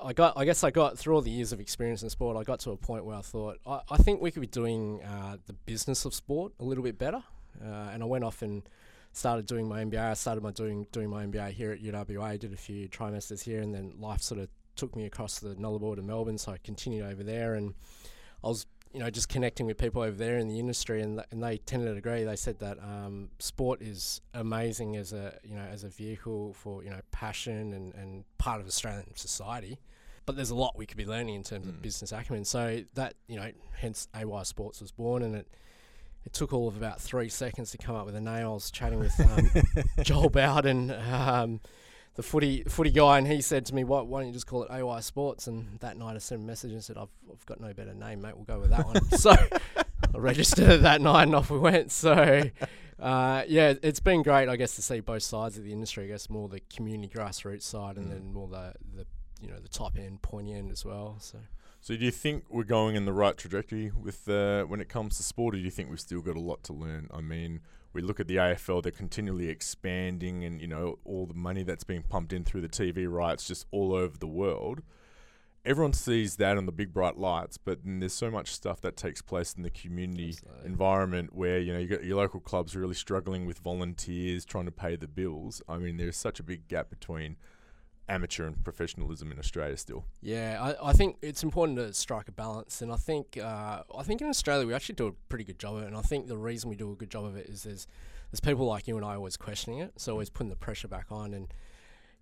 I 0.02 0.12
got, 0.12 0.34
I 0.36 0.44
guess, 0.44 0.64
I 0.64 0.70
got 0.70 0.98
through 0.98 1.14
all 1.14 1.22
the 1.22 1.30
years 1.30 1.52
of 1.52 1.60
experience 1.60 2.02
in 2.02 2.10
sport. 2.10 2.36
I 2.36 2.42
got 2.42 2.60
to 2.60 2.70
a 2.70 2.76
point 2.76 3.04
where 3.04 3.16
I 3.16 3.22
thought, 3.22 3.58
I, 3.66 3.80
I 3.90 3.96
think 3.96 4.20
we 4.20 4.30
could 4.30 4.40
be 4.40 4.46
doing 4.46 5.02
uh, 5.02 5.36
the 5.46 5.52
business 5.52 6.04
of 6.04 6.14
sport 6.14 6.52
a 6.60 6.64
little 6.64 6.84
bit 6.84 6.98
better, 6.98 7.22
uh, 7.64 7.90
and 7.92 8.02
I 8.02 8.06
went 8.06 8.24
off 8.24 8.42
and 8.42 8.62
started 9.12 9.46
doing 9.46 9.68
my 9.68 9.84
MBA. 9.84 10.10
I 10.10 10.14
started 10.14 10.42
my 10.42 10.52
doing 10.52 10.86
doing 10.92 11.08
my 11.08 11.26
MBA 11.26 11.50
here 11.50 11.72
at 11.72 11.82
UWA. 11.82 12.38
Did 12.38 12.52
a 12.52 12.56
few 12.56 12.88
trimesters 12.88 13.42
here, 13.42 13.60
and 13.60 13.74
then 13.74 13.94
life 13.98 14.22
sort 14.22 14.40
of 14.40 14.48
took 14.76 14.94
me 14.96 15.06
across 15.06 15.38
the 15.38 15.54
Nullarbor 15.56 15.96
to 15.96 16.02
Melbourne. 16.02 16.38
So 16.38 16.52
I 16.52 16.58
continued 16.58 17.04
over 17.04 17.22
there, 17.22 17.54
and 17.54 17.74
I 18.42 18.48
was 18.48 18.66
you 18.92 19.00
know 19.00 19.10
just 19.10 19.28
connecting 19.28 19.66
with 19.66 19.78
people 19.78 20.02
over 20.02 20.16
there 20.16 20.38
in 20.38 20.48
the 20.48 20.58
industry, 20.58 21.02
and 21.02 21.18
th- 21.18 21.26
and 21.30 21.42
they 21.42 21.58
tended 21.58 21.88
to 21.88 21.96
agree. 21.96 22.24
They 22.24 22.36
said 22.36 22.58
that 22.60 22.78
um, 22.78 23.30
sport 23.38 23.82
is 23.82 24.20
amazing 24.34 24.96
as 24.96 25.12
a 25.12 25.38
you 25.44 25.54
know 25.54 25.66
as 25.70 25.84
a 25.84 25.88
vehicle 25.88 26.54
for 26.54 26.82
you 26.82 26.90
know 26.90 27.00
passion 27.10 27.72
and, 27.72 27.94
and 27.94 28.24
part 28.40 28.60
of 28.60 28.66
Australian 28.66 29.14
society. 29.14 29.78
But 30.26 30.36
there's 30.36 30.50
a 30.50 30.54
lot 30.54 30.76
we 30.76 30.86
could 30.86 30.96
be 30.96 31.06
learning 31.06 31.34
in 31.34 31.42
terms 31.42 31.66
mm. 31.66 31.70
of 31.70 31.82
business 31.82 32.12
acumen. 32.12 32.44
So 32.44 32.82
that 32.94 33.14
you 33.28 33.36
know, 33.36 33.50
hence 33.76 34.08
AY 34.14 34.42
Sports 34.44 34.80
was 34.80 34.90
born, 34.90 35.22
and 35.22 35.34
it 35.34 35.48
it 36.24 36.32
took 36.32 36.52
all 36.52 36.68
of 36.68 36.76
about 36.76 37.00
three 37.00 37.28
seconds 37.28 37.70
to 37.72 37.78
come 37.78 37.94
up 37.94 38.06
with 38.06 38.14
a 38.14 38.20
name. 38.20 38.44
I 38.44 38.48
was 38.48 38.70
chatting 38.70 38.98
with 38.98 39.18
um, 39.20 39.50
Joel 40.02 40.30
Bowden, 40.30 40.90
um, 40.90 41.60
the 42.14 42.22
footy 42.22 42.64
footy 42.64 42.90
guy, 42.90 43.18
and 43.18 43.26
he 43.26 43.40
said 43.40 43.66
to 43.66 43.74
me, 43.74 43.84
why, 43.84 44.02
why, 44.02 44.20
don't 44.20 44.28
you 44.28 44.34
just 44.34 44.46
call 44.46 44.64
it 44.64 44.70
AY 44.70 45.00
Sports?" 45.00 45.46
And 45.46 45.78
that 45.80 45.96
night 45.96 46.16
I 46.16 46.18
sent 46.18 46.42
a 46.42 46.44
message 46.44 46.72
and 46.72 46.84
said, 46.84 46.96
"I've, 46.96 47.08
I've 47.30 47.44
got 47.46 47.60
no 47.60 47.72
better 47.72 47.94
name, 47.94 48.22
mate. 48.22 48.34
We'll 48.36 48.44
go 48.44 48.60
with 48.60 48.70
that 48.70 48.86
one." 48.86 49.10
so 49.18 49.30
I 49.32 50.18
registered 50.18 50.82
that 50.82 51.00
night, 51.00 51.24
and 51.24 51.34
off 51.34 51.50
we 51.50 51.58
went. 51.58 51.90
So. 51.90 52.50
Uh, 53.00 53.44
yeah, 53.48 53.74
it's 53.82 54.00
been 54.00 54.22
great, 54.22 54.48
I 54.48 54.56
guess, 54.56 54.76
to 54.76 54.82
see 54.82 55.00
both 55.00 55.22
sides 55.22 55.56
of 55.56 55.64
the 55.64 55.72
industry. 55.72 56.04
I 56.04 56.08
guess 56.08 56.28
more 56.28 56.48
the 56.48 56.60
community 56.74 57.12
grassroots 57.14 57.62
side, 57.62 57.96
and 57.96 58.06
mm. 58.06 58.10
then 58.10 58.32
more 58.32 58.48
the, 58.48 58.74
the 58.94 59.06
you 59.40 59.48
know 59.48 59.58
the 59.58 59.68
top 59.68 59.98
end, 59.98 60.22
pointy 60.22 60.52
end 60.52 60.70
as 60.70 60.84
well. 60.84 61.16
So 61.20 61.38
so 61.82 61.96
do 61.96 62.04
you 62.04 62.10
think 62.10 62.44
we're 62.50 62.64
going 62.64 62.94
in 62.94 63.06
the 63.06 63.12
right 63.12 63.36
trajectory 63.36 63.90
with 63.90 64.28
uh, 64.28 64.64
when 64.64 64.80
it 64.80 64.90
comes 64.90 65.16
to 65.16 65.22
sport, 65.22 65.54
or 65.54 65.58
do 65.58 65.64
you 65.64 65.70
think 65.70 65.88
we've 65.88 66.00
still 66.00 66.20
got 66.20 66.36
a 66.36 66.40
lot 66.40 66.62
to 66.64 66.74
learn? 66.74 67.08
I 67.12 67.22
mean, 67.22 67.60
we 67.94 68.02
look 68.02 68.20
at 68.20 68.28
the 68.28 68.36
AFL; 68.36 68.82
they're 68.82 68.92
continually 68.92 69.48
expanding, 69.48 70.44
and 70.44 70.60
you 70.60 70.66
know 70.66 70.98
all 71.06 71.24
the 71.24 71.34
money 71.34 71.62
that's 71.62 71.84
being 71.84 72.02
pumped 72.02 72.34
in 72.34 72.44
through 72.44 72.60
the 72.60 72.68
TV 72.68 73.10
rights 73.10 73.46
just 73.46 73.66
all 73.70 73.94
over 73.94 74.18
the 74.18 74.26
world. 74.26 74.82
Everyone 75.64 75.92
sees 75.92 76.36
that 76.36 76.56
on 76.56 76.64
the 76.64 76.72
big 76.72 76.92
bright 76.92 77.18
lights, 77.18 77.58
but 77.58 77.80
there's 77.84 78.14
so 78.14 78.30
much 78.30 78.52
stuff 78.54 78.80
that 78.80 78.96
takes 78.96 79.20
place 79.20 79.52
in 79.54 79.62
the 79.62 79.70
community 79.70 80.30
Absolutely. 80.30 80.66
environment 80.66 81.34
where 81.34 81.58
you 81.58 81.72
know 81.72 81.78
you 81.78 81.86
got 81.86 82.02
your 82.02 82.16
local 82.16 82.40
clubs 82.40 82.74
really 82.74 82.94
struggling 82.94 83.44
with 83.44 83.58
volunteers 83.58 84.44
trying 84.46 84.64
to 84.64 84.72
pay 84.72 84.96
the 84.96 85.08
bills. 85.08 85.60
I 85.68 85.76
mean, 85.76 85.98
there's 85.98 86.16
such 86.16 86.40
a 86.40 86.42
big 86.42 86.66
gap 86.68 86.88
between 86.88 87.36
amateur 88.10 88.46
and 88.46 88.62
professionalism 88.64 89.30
in 89.30 89.38
Australia 89.38 89.76
still. 89.76 90.04
Yeah, 90.20 90.58
I, 90.60 90.90
I 90.90 90.92
think 90.92 91.16
it's 91.22 91.42
important 91.42 91.78
to 91.78 91.94
strike 91.94 92.28
a 92.28 92.32
balance, 92.32 92.82
and 92.82 92.92
I 92.92 92.96
think 92.96 93.38
uh, 93.38 93.82
I 93.96 94.02
think 94.02 94.20
in 94.20 94.28
Australia 94.28 94.66
we 94.66 94.74
actually 94.74 94.96
do 94.96 95.06
a 95.06 95.12
pretty 95.28 95.44
good 95.44 95.58
job 95.58 95.76
of 95.76 95.82
it. 95.82 95.86
And 95.86 95.96
I 95.96 96.02
think 96.02 96.26
the 96.26 96.38
reason 96.38 96.70
we 96.70 96.76
do 96.76 96.90
a 96.90 96.96
good 96.96 97.10
job 97.10 97.24
of 97.24 97.36
it 97.36 97.46
is 97.46 97.62
there's 97.62 97.86
there's 98.30 98.40
people 98.40 98.66
like 98.66 98.88
you 98.88 98.96
and 98.96 99.04
I 99.04 99.14
always 99.14 99.36
questioning 99.36 99.80
it, 99.80 99.92
so 99.96 100.12
always 100.12 100.30
putting 100.30 100.50
the 100.50 100.56
pressure 100.56 100.88
back 100.88 101.06
on. 101.10 101.34
And 101.34 101.52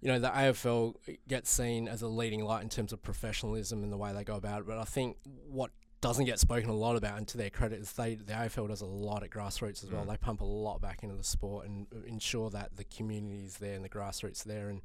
you 0.01 0.09
know 0.09 0.19
the 0.19 0.29
AFL 0.29 0.95
gets 1.27 1.51
seen 1.51 1.89
as 1.89 2.03
a 2.03 2.09
leading 2.09 2.45
light 2.45 2.63
in 2.63 2.69
terms 2.69 2.93
of 2.93 3.03
professionalism 3.03 3.83
and 3.83 3.93
the 3.93 3.97
way 3.97 4.13
they 4.13 4.25
go 4.25 4.37
about 4.37 4.61
it. 4.61 4.67
But 4.67 4.79
I 4.79 4.85
think 4.85 5.17
what 5.49 5.71
doesn't 6.01 6.27
get 6.27 6.39
spoken 6.39 6.71
a 6.71 6.75
lot 6.75 6.97
about, 6.97 7.19
and 7.19 7.27
to 7.29 7.37
their 7.37 7.51
credit, 7.51 7.81
is 7.81 7.93
they 7.93 8.15
the 8.15 8.33
AFL 8.33 8.69
does 8.69 8.81
a 8.81 8.87
lot 8.87 9.23
at 9.23 9.31
grassroots 9.31 9.83
as 9.83 9.91
well. 9.91 10.05
Mm. 10.05 10.11
They 10.11 10.17
pump 10.17 10.41
a 10.41 10.45
lot 10.45 10.81
back 10.81 11.03
into 11.03 11.17
the 11.17 11.25
sport 11.25 11.67
and 11.67 11.87
ensure 12.07 12.51
that 12.51 12.77
the 12.77 12.85
community 12.85 13.45
is 13.45 13.59
there 13.59 13.75
and 13.75 13.85
the 13.85 13.89
grassroots 13.89 14.45
there 14.45 14.69
and 14.69 14.83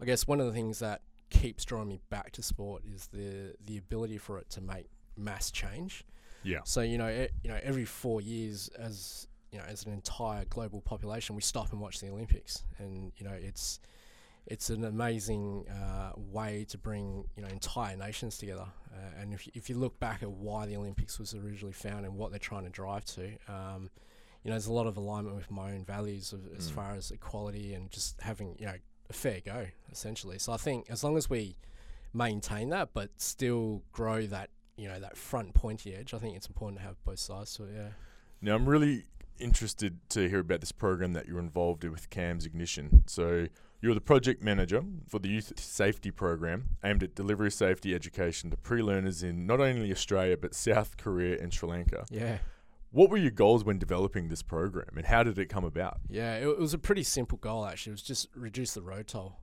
I 0.00 0.04
guess 0.04 0.26
one 0.26 0.40
of 0.40 0.46
the 0.46 0.52
things 0.52 0.80
that 0.80 1.02
keeps 1.30 1.64
drawing 1.64 1.88
me 1.88 2.00
back 2.10 2.32
to 2.32 2.42
sport 2.42 2.82
is 2.84 3.08
the 3.08 3.54
the 3.64 3.76
ability 3.76 4.18
for 4.18 4.38
it 4.38 4.50
to 4.50 4.60
make 4.60 4.88
mass 5.16 5.50
change. 5.50 6.04
Yeah. 6.42 6.60
So 6.64 6.82
you 6.82 6.98
know, 6.98 7.06
it, 7.06 7.32
you 7.42 7.50
know, 7.50 7.58
every 7.62 7.84
four 7.84 8.20
years, 8.20 8.68
as 8.78 9.26
you 9.50 9.58
know, 9.58 9.64
as 9.64 9.84
an 9.86 9.92
entire 9.92 10.44
global 10.44 10.80
population, 10.80 11.34
we 11.34 11.42
stop 11.42 11.72
and 11.72 11.80
watch 11.80 12.00
the 12.00 12.08
Olympics, 12.08 12.64
and 12.78 13.12
you 13.16 13.24
know, 13.24 13.32
it's 13.32 13.80
it's 14.46 14.70
an 14.70 14.84
amazing 14.84 15.66
uh, 15.68 16.12
way 16.16 16.66
to 16.68 16.78
bring 16.78 17.24
you 17.36 17.42
know 17.42 17.48
entire 17.48 17.96
nations 17.96 18.38
together. 18.38 18.66
Uh, 18.92 19.20
and 19.20 19.34
if 19.34 19.46
you, 19.46 19.52
if 19.54 19.68
you 19.68 19.76
look 19.76 19.98
back 19.98 20.22
at 20.22 20.30
why 20.30 20.66
the 20.66 20.76
Olympics 20.76 21.18
was 21.18 21.34
originally 21.34 21.72
found 21.72 22.04
and 22.04 22.14
what 22.14 22.30
they're 22.30 22.38
trying 22.38 22.62
to 22.64 22.70
drive 22.70 23.04
to, 23.04 23.24
um, 23.48 23.90
you 24.42 24.50
know, 24.50 24.52
there's 24.52 24.66
a 24.66 24.72
lot 24.72 24.86
of 24.86 24.96
alignment 24.96 25.34
with 25.34 25.50
my 25.50 25.72
own 25.72 25.84
values 25.84 26.32
of, 26.32 26.40
as 26.56 26.70
mm. 26.70 26.74
far 26.74 26.92
as 26.92 27.10
equality 27.10 27.74
and 27.74 27.90
just 27.90 28.20
having 28.20 28.54
you 28.58 28.66
know 28.66 28.74
a 29.10 29.12
fair 29.12 29.40
go, 29.44 29.66
essentially. 29.90 30.38
So 30.38 30.52
I 30.52 30.56
think 30.56 30.86
as 30.90 31.02
long 31.02 31.16
as 31.16 31.28
we 31.28 31.56
maintain 32.12 32.70
that, 32.70 32.90
but 32.94 33.10
still 33.16 33.82
grow 33.92 34.26
that, 34.26 34.50
you 34.76 34.88
know, 34.88 35.00
that 35.00 35.16
front 35.16 35.54
pointy 35.54 35.94
edge, 35.94 36.14
I 36.14 36.18
think 36.18 36.36
it's 36.36 36.46
important 36.46 36.80
to 36.80 36.86
have 36.86 37.02
both 37.04 37.18
sides 37.18 37.54
to 37.54 37.64
it. 37.64 37.72
Yeah. 37.74 37.88
Now 38.40 38.54
I'm 38.54 38.68
really 38.68 39.04
interested 39.38 39.98
to 40.10 40.28
hear 40.28 40.38
about 40.38 40.60
this 40.60 40.72
program 40.72 41.12
that 41.14 41.26
you're 41.26 41.40
involved 41.40 41.84
in 41.84 41.90
with 41.90 42.08
CAMS 42.10 42.46
Ignition. 42.46 43.04
So 43.06 43.48
you're 43.84 43.94
the 43.94 44.00
project 44.00 44.42
manager 44.42 44.82
for 45.06 45.18
the 45.18 45.28
youth 45.28 45.60
safety 45.60 46.10
program 46.10 46.70
aimed 46.82 47.02
at 47.02 47.14
delivery 47.14 47.50
safety 47.50 47.94
education 47.94 48.50
to 48.50 48.56
pre-learners 48.56 49.22
in 49.22 49.44
not 49.44 49.60
only 49.60 49.92
Australia 49.92 50.38
but 50.38 50.54
South 50.54 50.96
Korea 50.96 51.38
and 51.38 51.52
Sri 51.52 51.68
Lanka. 51.68 52.06
Yeah. 52.10 52.38
What 52.92 53.10
were 53.10 53.18
your 53.18 53.30
goals 53.30 53.62
when 53.62 53.78
developing 53.78 54.28
this 54.28 54.40
program, 54.40 54.88
and 54.96 55.04
how 55.04 55.22
did 55.22 55.38
it 55.38 55.50
come 55.50 55.64
about? 55.64 55.98
Yeah, 56.08 56.36
it, 56.36 56.48
it 56.48 56.58
was 56.58 56.72
a 56.72 56.78
pretty 56.78 57.02
simple 57.02 57.36
goal 57.36 57.66
actually. 57.66 57.90
It 57.90 57.94
was 57.94 58.02
just 58.02 58.28
reduce 58.34 58.72
the 58.72 58.80
road 58.80 59.06
toll, 59.06 59.36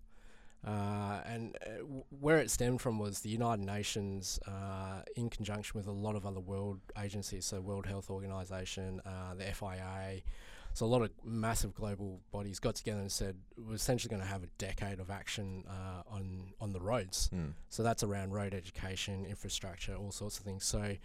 uh, 0.66 1.20
and 1.24 1.56
uh, 1.64 1.84
where 2.10 2.40
it 2.40 2.50
stemmed 2.50 2.82
from 2.82 2.98
was 2.98 3.20
the 3.20 3.30
United 3.30 3.64
Nations, 3.64 4.40
uh, 4.48 5.04
in 5.16 5.30
conjunction 5.30 5.78
with 5.78 5.86
a 5.86 5.92
lot 5.92 6.16
of 6.16 6.26
other 6.26 6.40
world 6.40 6.80
agencies, 7.00 7.46
so 7.46 7.62
World 7.62 7.86
Health 7.86 8.10
Organization, 8.10 9.02
uh, 9.06 9.36
the 9.36 9.44
FIA. 9.44 10.24
So 10.74 10.86
a 10.86 10.88
lot 10.88 11.02
of 11.02 11.12
massive 11.24 11.74
global 11.74 12.22
bodies 12.32 12.60
got 12.60 12.76
together 12.76 13.02
and 13.02 13.12
said 13.12 13.36
we're 13.58 13.76
essentially 13.76 14.10
going 14.10 14.22
to 14.22 14.28
have 14.28 14.44
a 14.44 14.48
decade 14.58 15.00
of 15.00 15.10
action 15.12 15.66
uh, 15.68 16.04
on 16.10 16.54
on 16.62 16.72
the 16.74 16.80
roads. 16.80 17.30
Mm. 17.34 17.54
So 17.70 17.84
that's 17.84 18.04
around 18.04 18.32
road 18.32 18.54
education, 18.54 19.26
infrastructure, 19.26 19.96
all 19.96 20.12
sorts 20.12 20.38
of 20.40 20.46
things. 20.46 20.64
So 20.66 20.96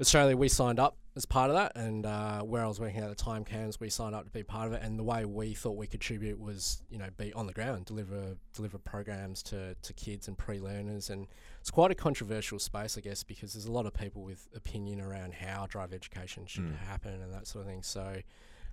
Australia, 0.00 0.36
we 0.36 0.48
signed 0.48 0.80
up 0.80 0.96
as 1.16 1.24
part 1.24 1.50
of 1.50 1.56
that, 1.56 1.72
and 1.76 2.04
uh, 2.04 2.40
where 2.40 2.64
I 2.64 2.66
was 2.66 2.80
working 2.80 2.98
at 3.00 3.08
the 3.08 3.14
time, 3.14 3.44
CAMS, 3.44 3.78
we 3.78 3.88
signed 3.88 4.12
up 4.12 4.24
to 4.24 4.30
be 4.32 4.42
part 4.42 4.66
of 4.66 4.72
it. 4.72 4.82
And 4.82 4.98
the 4.98 5.04
way 5.04 5.24
we 5.24 5.54
thought 5.54 5.76
we 5.76 5.86
contribute 5.86 6.40
was, 6.40 6.82
you 6.90 6.98
know, 6.98 7.06
be 7.16 7.32
on 7.34 7.46
the 7.46 7.52
ground, 7.52 7.84
deliver 7.86 8.36
deliver 8.54 8.76
programs 8.78 9.40
to, 9.44 9.76
to 9.80 9.92
kids 9.92 10.26
and 10.26 10.36
pre-learners, 10.36 11.10
and 11.10 11.28
it's 11.60 11.70
quite 11.70 11.92
a 11.92 11.94
controversial 11.94 12.58
space, 12.58 12.98
I 12.98 13.02
guess, 13.02 13.22
because 13.22 13.54
there's 13.54 13.66
a 13.66 13.72
lot 13.72 13.86
of 13.86 13.94
people 13.94 14.22
with 14.22 14.48
opinion 14.54 15.00
around 15.00 15.34
how 15.34 15.66
drive 15.68 15.92
education 15.92 16.44
should 16.46 16.64
Mm. 16.64 16.76
happen 16.78 17.22
and 17.22 17.32
that 17.32 17.46
sort 17.46 17.64
of 17.64 17.70
thing. 17.70 17.82
So. 17.82 18.16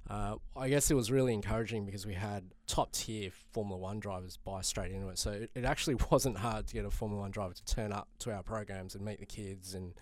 Uh, 0.09 0.35
I 0.57 0.69
guess 0.69 0.91
it 0.91 0.95
was 0.95 1.11
really 1.11 1.33
encouraging 1.33 1.85
because 1.85 2.05
we 2.05 2.13
had 2.13 2.43
top 2.67 2.91
tier 2.91 3.31
Formula 3.51 3.79
One 3.79 3.99
drivers 3.99 4.37
buy 4.37 4.61
straight 4.61 4.91
into 4.91 5.09
it. 5.09 5.17
So 5.17 5.31
it, 5.31 5.51
it 5.55 5.65
actually 5.65 5.95
wasn't 6.11 6.37
hard 6.37 6.67
to 6.67 6.73
get 6.73 6.85
a 6.85 6.91
Formula 6.91 7.21
One 7.21 7.31
driver 7.31 7.53
to 7.53 7.65
turn 7.65 7.91
up 7.91 8.07
to 8.19 8.31
our 8.31 8.43
programs 8.43 8.95
and 8.95 9.05
meet 9.05 9.19
the 9.19 9.25
kids 9.25 9.73
and 9.73 9.93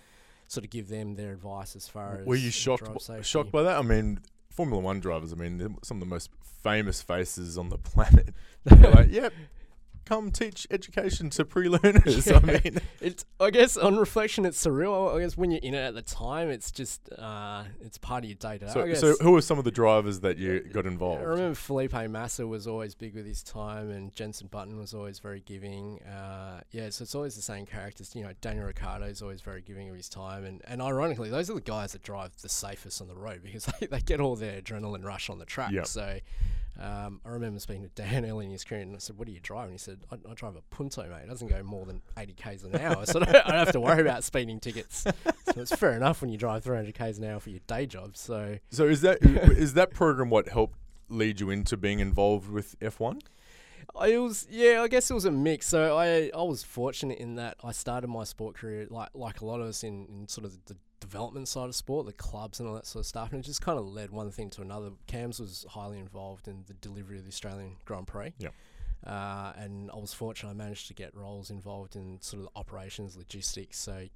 sort 0.47 0.63
of 0.65 0.71
give 0.71 0.87
them 0.87 1.15
their 1.15 1.31
advice 1.31 1.75
as 1.75 1.87
far 1.87 2.19
as 2.21 2.25
Were 2.25 2.35
you 2.35 2.49
shocked 2.49 2.85
drive 2.85 3.25
shocked 3.25 3.51
by 3.51 3.63
that? 3.63 3.77
I 3.77 3.81
mean, 3.81 4.19
Formula 4.49 4.81
One 4.81 4.99
drivers. 4.99 5.31
I 5.31 5.35
mean, 5.35 5.57
they're 5.57 5.69
some 5.83 5.97
of 5.97 6.01
the 6.01 6.07
most 6.07 6.31
famous 6.63 7.01
faces 7.01 7.57
on 7.57 7.69
the 7.69 7.77
planet. 7.77 8.33
Like, 8.69 9.11
yep, 9.11 9.33
come 10.09 10.31
teach 10.31 10.65
education 10.71 11.29
to 11.29 11.45
pre-learners. 11.45 12.31
I 12.31 12.39
mean, 12.63 12.79
it's 12.99 13.25
I 13.39 13.51
guess 13.51 13.77
on 13.77 13.97
reflection 13.97 14.43
it's 14.43 14.61
surreal. 14.61 15.15
I 15.15 15.19
guess 15.21 15.37
when 15.37 15.51
you're 15.51 15.61
in 15.61 15.75
it 15.75 15.83
at 15.83 15.93
the 15.93 16.01
time, 16.01 16.49
it's 16.49 16.71
just 16.71 17.09
uh, 17.13 17.63
it's 17.81 17.99
part 17.99 18.23
of 18.23 18.29
your 18.29 18.35
day 18.35 18.57
to 18.57 18.65
day. 18.65 18.95
So, 18.95 19.13
who 19.21 19.35
are 19.35 19.41
some 19.41 19.59
of 19.59 19.65
the 19.65 19.71
drivers 19.71 20.21
that 20.21 20.37
you 20.37 20.61
got 20.61 20.87
involved? 20.87 21.21
I 21.21 21.25
remember 21.25 21.53
Felipe 21.53 21.93
Massa 22.09 22.47
was 22.47 22.65
always 22.65 22.95
big 22.95 23.13
with 23.13 23.27
his 23.27 23.43
time, 23.43 23.91
and 23.91 24.13
Jensen 24.15 24.47
Button 24.47 24.77
was 24.77 24.95
always 24.95 25.19
very 25.19 25.41
giving. 25.41 26.01
Uh, 26.01 26.61
yeah, 26.71 26.89
so 26.89 27.03
it's 27.03 27.13
always 27.13 27.35
the 27.35 27.43
same 27.43 27.67
characters. 27.67 28.15
You 28.15 28.23
know, 28.23 28.31
Daniel 28.41 28.65
Ricciardo 28.65 29.05
is 29.05 29.21
always 29.21 29.41
very 29.41 29.61
giving 29.61 29.89
of 29.89 29.95
his 29.95 30.09
time, 30.09 30.43
and, 30.43 30.61
and 30.67 30.81
ironically, 30.81 31.29
those 31.29 31.51
are 31.51 31.53
the 31.53 31.61
guys 31.61 31.91
that 31.91 32.01
drive 32.01 32.35
the 32.41 32.49
safest 32.49 32.99
on 32.99 33.07
the 33.07 33.15
road 33.15 33.41
because 33.43 33.65
they, 33.79 33.85
they 33.85 33.99
get 34.01 34.19
all 34.19 34.35
their 34.35 34.59
adrenaline 34.59 35.05
rush 35.05 35.29
on 35.29 35.37
the 35.37 35.45
track. 35.45 35.71
Yep. 35.71 35.85
So 35.85 36.19
um, 36.79 37.19
I 37.25 37.29
remember 37.29 37.59
speaking 37.59 37.83
to 37.83 37.89
Dan 37.89 38.25
early 38.29 38.45
in 38.45 38.51
his 38.51 38.63
career, 38.63 38.81
and 38.81 38.95
I 38.95 38.99
said, 38.99 39.17
"What 39.17 39.27
do 39.27 39.33
you 39.33 39.39
drive?" 39.39 39.65
And 39.65 39.73
he 39.73 39.77
said, 39.77 39.99
"I, 40.11 40.15
I 40.29 40.33
drive 40.33 40.55
a 40.55 40.61
Punto, 40.73 41.03
mate. 41.03 41.23
It 41.23 41.29
doesn't 41.29 41.47
go 41.47 41.61
more 41.63 41.85
than 41.85 42.01
80 42.17 42.33
k's 42.33 42.63
an 42.63 42.75
hour, 42.77 43.05
so 43.05 43.19
I 43.19 43.25
don't, 43.25 43.35
I 43.35 43.49
don't 43.49 43.59
have 43.59 43.71
to 43.73 43.79
worry 43.79 44.01
about 44.01 44.23
speeding 44.23 44.59
tickets." 44.59 45.05
So 45.53 45.61
it's 45.61 45.75
fair 45.75 45.93
enough 45.93 46.21
when 46.21 46.29
you 46.29 46.37
drive 46.37 46.63
300 46.63 46.93
k's 46.93 47.17
an 47.17 47.23
hour 47.23 47.39
for 47.39 47.49
your 47.49 47.61
day 47.65 47.87
job. 47.87 48.15
So 48.15 48.59
So 48.69 48.85
is 48.85 49.01
that 49.01 49.17
is 49.23 49.73
that 49.73 49.91
program 49.91 50.29
what 50.29 50.47
helped 50.47 50.77
lead 51.09 51.39
you 51.39 51.49
into 51.49 51.75
being 51.75 51.99
involved 51.99 52.51
with 52.51 52.79
F1? 52.79 53.21
I 53.99 54.15
was 54.19 54.47
yeah, 54.49 54.83
I 54.83 54.87
guess 54.87 55.09
it 55.09 55.15
was 55.15 55.25
a 55.25 55.31
mix. 55.31 55.67
So 55.67 55.97
I 55.97 56.29
I 56.37 56.43
was 56.43 56.63
fortunate 56.63 57.17
in 57.17 57.35
that 57.35 57.57
I 57.63 57.71
started 57.71 58.09
my 58.09 58.23
sport 58.23 58.55
career 58.55 58.85
like 58.91 59.09
like 59.15 59.41
a 59.41 59.45
lot 59.45 59.59
of 59.59 59.67
us 59.67 59.83
in, 59.83 60.05
in 60.05 60.27
sort 60.27 60.45
of 60.45 60.53
the 60.65 60.77
development 60.99 61.47
side 61.47 61.67
of 61.67 61.75
sport, 61.75 62.05
the 62.05 62.13
clubs 62.13 62.59
and 62.59 62.67
all 62.67 62.75
that 62.75 62.85
sort 62.85 63.01
of 63.01 63.07
stuff, 63.07 63.31
and 63.31 63.43
it 63.43 63.47
just 63.47 63.61
kind 63.61 63.79
of 63.79 63.85
led 63.85 64.11
one 64.11 64.31
thing 64.31 64.49
to 64.51 64.61
another. 64.61 64.91
CAMS 65.07 65.39
was 65.39 65.65
highly 65.69 65.99
involved 65.99 66.47
in 66.47 66.63
the 66.67 66.73
delivery 66.75 67.17
of 67.17 67.23
the 67.23 67.29
Australian 67.29 67.75
Grand 67.85 68.07
Prix. 68.07 68.33
Yep. 68.39 68.53
Uh, 69.05 69.53
and 69.55 69.89
I 69.91 69.95
was 69.95 70.13
fortunate 70.13 70.51
I 70.51 70.53
managed 70.53 70.87
to 70.87 70.93
get 70.93 71.15
roles 71.15 71.49
involved 71.49 71.95
in 71.95 72.19
sort 72.21 72.43
of 72.43 72.49
the 72.51 72.59
operations, 72.59 73.15
logistics. 73.15 73.79
So 73.79 74.07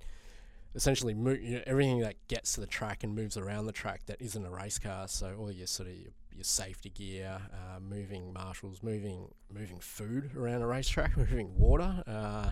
essentially, 0.76 1.14
mo- 1.14 1.32
you 1.32 1.56
know, 1.56 1.64
everything 1.66 2.00
that 2.00 2.16
gets 2.28 2.54
to 2.54 2.62
the 2.62 2.68
track 2.68 3.04
and 3.04 3.16
moves 3.16 3.38
around 3.38 3.66
the 3.66 3.72
track 3.72 4.06
that 4.08 4.22
isn't 4.22 4.46
a 4.46 4.50
race 4.50 4.80
car. 4.80 5.08
So 5.08 5.36
all 5.40 5.52
your 5.52 5.68
sort 5.68 5.90
of 5.90 5.96
your, 5.96 6.12
your 6.36 6.44
safety 6.44 6.90
gear, 6.90 7.40
uh, 7.54 7.80
moving 7.80 8.34
marshals, 8.34 8.84
moving 8.84 9.30
moving 9.52 9.80
food 9.80 10.32
around 10.36 10.62
a 10.62 10.68
racetrack, 10.68 11.16
moving 11.18 11.58
water. 11.58 12.04
Uh, 12.06 12.52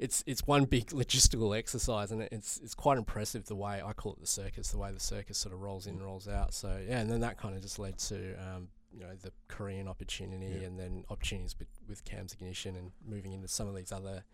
it's 0.00 0.24
it's 0.26 0.46
one 0.46 0.64
big 0.64 0.86
logistical 1.02 1.56
exercise, 1.56 2.10
and 2.10 2.22
it's 2.22 2.58
it's 2.64 2.74
quite 2.74 2.98
impressive 2.98 3.44
the 3.46 3.54
way 3.54 3.80
I 3.84 3.92
call 3.92 4.12
it 4.14 4.20
the 4.20 4.26
circus, 4.26 4.70
the 4.70 4.78
way 4.78 4.90
the 4.90 4.98
circus 4.98 5.38
sort 5.38 5.54
of 5.54 5.60
rolls 5.60 5.86
in 5.86 5.94
and 5.94 6.02
rolls 6.02 6.26
out. 6.26 6.54
So 6.54 6.80
yeah, 6.88 6.98
and 7.00 7.08
then 7.10 7.20
that 7.20 7.36
kind 7.36 7.54
of 7.54 7.62
just 7.62 7.78
led 7.78 7.98
to 7.98 8.34
um, 8.40 8.68
you 8.92 9.00
know 9.00 9.14
the 9.22 9.30
Korean 9.48 9.86
opportunity, 9.86 10.46
Yeah. 10.60 10.66
and 10.66 10.78
then 10.80 11.04
opportunities 11.10 11.54
with, 11.58 11.68
with 11.86 12.02
CAMS 12.04 12.32
Ignition, 12.32 12.74
and 12.76 12.90
moving 13.06 13.32
into 13.32 13.46
some 13.46 13.68
of 13.68 13.76
these 13.76 13.92
other 13.92 14.24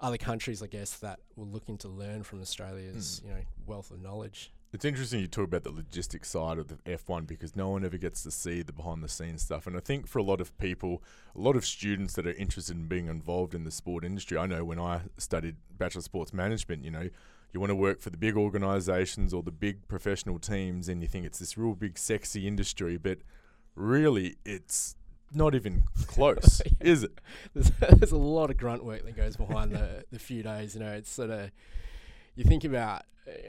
other 0.00 0.18
countries, 0.18 0.62
I 0.62 0.66
guess 0.68 0.98
that 0.98 1.18
were 1.36 1.46
looking 1.46 1.78
to 1.78 1.88
learn 1.88 2.22
from 2.22 2.40
Australia's 2.40 3.22
you 3.24 3.30
know 3.30 3.40
wealth 3.66 3.90
of 3.90 4.00
knowledge. 4.02 4.52
It's 4.70 4.84
interesting 4.84 5.20
you 5.20 5.26
talk 5.26 5.44
about 5.46 5.64
the 5.64 5.70
logistics 5.70 6.28
side 6.28 6.58
of 6.58 6.68
the 6.68 6.74
F1 6.84 7.26
because 7.26 7.56
no 7.56 7.70
one 7.70 7.86
ever 7.86 7.96
gets 7.96 8.22
to 8.24 8.30
see 8.30 8.60
the 8.60 8.72
behind 8.72 9.02
the 9.02 9.08
scenes 9.08 9.40
stuff. 9.42 9.66
And 9.66 9.74
I 9.74 9.80
think 9.80 10.06
for 10.06 10.18
a 10.18 10.22
lot 10.22 10.42
of 10.42 10.56
people, 10.58 11.02
a 11.34 11.40
lot 11.40 11.56
of 11.56 11.64
students 11.64 12.12
that 12.14 12.26
are 12.26 12.34
interested 12.34 12.76
in 12.76 12.86
being 12.86 13.06
involved 13.06 13.54
in 13.54 13.64
the 13.64 13.70
sport 13.70 14.04
industry, 14.04 14.36
I 14.36 14.44
know 14.46 14.64
when 14.66 14.78
I 14.78 15.00
studied 15.16 15.56
Bachelor 15.78 16.00
of 16.00 16.04
Sports 16.04 16.34
Management, 16.34 16.84
you 16.84 16.90
know, 16.90 17.08
you 17.54 17.60
want 17.60 17.70
to 17.70 17.74
work 17.76 18.02
for 18.02 18.10
the 18.10 18.18
big 18.18 18.36
organizations 18.36 19.32
or 19.32 19.42
the 19.42 19.50
big 19.50 19.88
professional 19.88 20.38
teams 20.38 20.86
and 20.90 21.00
you 21.00 21.08
think 21.08 21.24
it's 21.24 21.38
this 21.38 21.56
real 21.56 21.74
big 21.74 21.96
sexy 21.96 22.46
industry, 22.46 22.98
but 22.98 23.20
really 23.74 24.36
it's 24.44 24.96
not 25.32 25.54
even 25.54 25.84
close, 26.06 26.60
Yeah. 26.66 26.72
is 26.80 27.04
it? 27.04 27.18
there's, 27.54 27.70
there's 27.70 28.12
a 28.12 28.18
lot 28.18 28.50
of 28.50 28.58
grunt 28.58 28.84
work 28.84 29.06
that 29.06 29.16
goes 29.16 29.34
behind 29.36 29.72
the, 29.72 30.04
the 30.12 30.18
few 30.18 30.42
days. 30.42 30.74
You 30.74 30.80
know, 30.80 30.92
it's 30.92 31.10
sort 31.10 31.30
of 31.30 31.50
you 32.34 32.44
think 32.44 32.64
about 32.64 33.04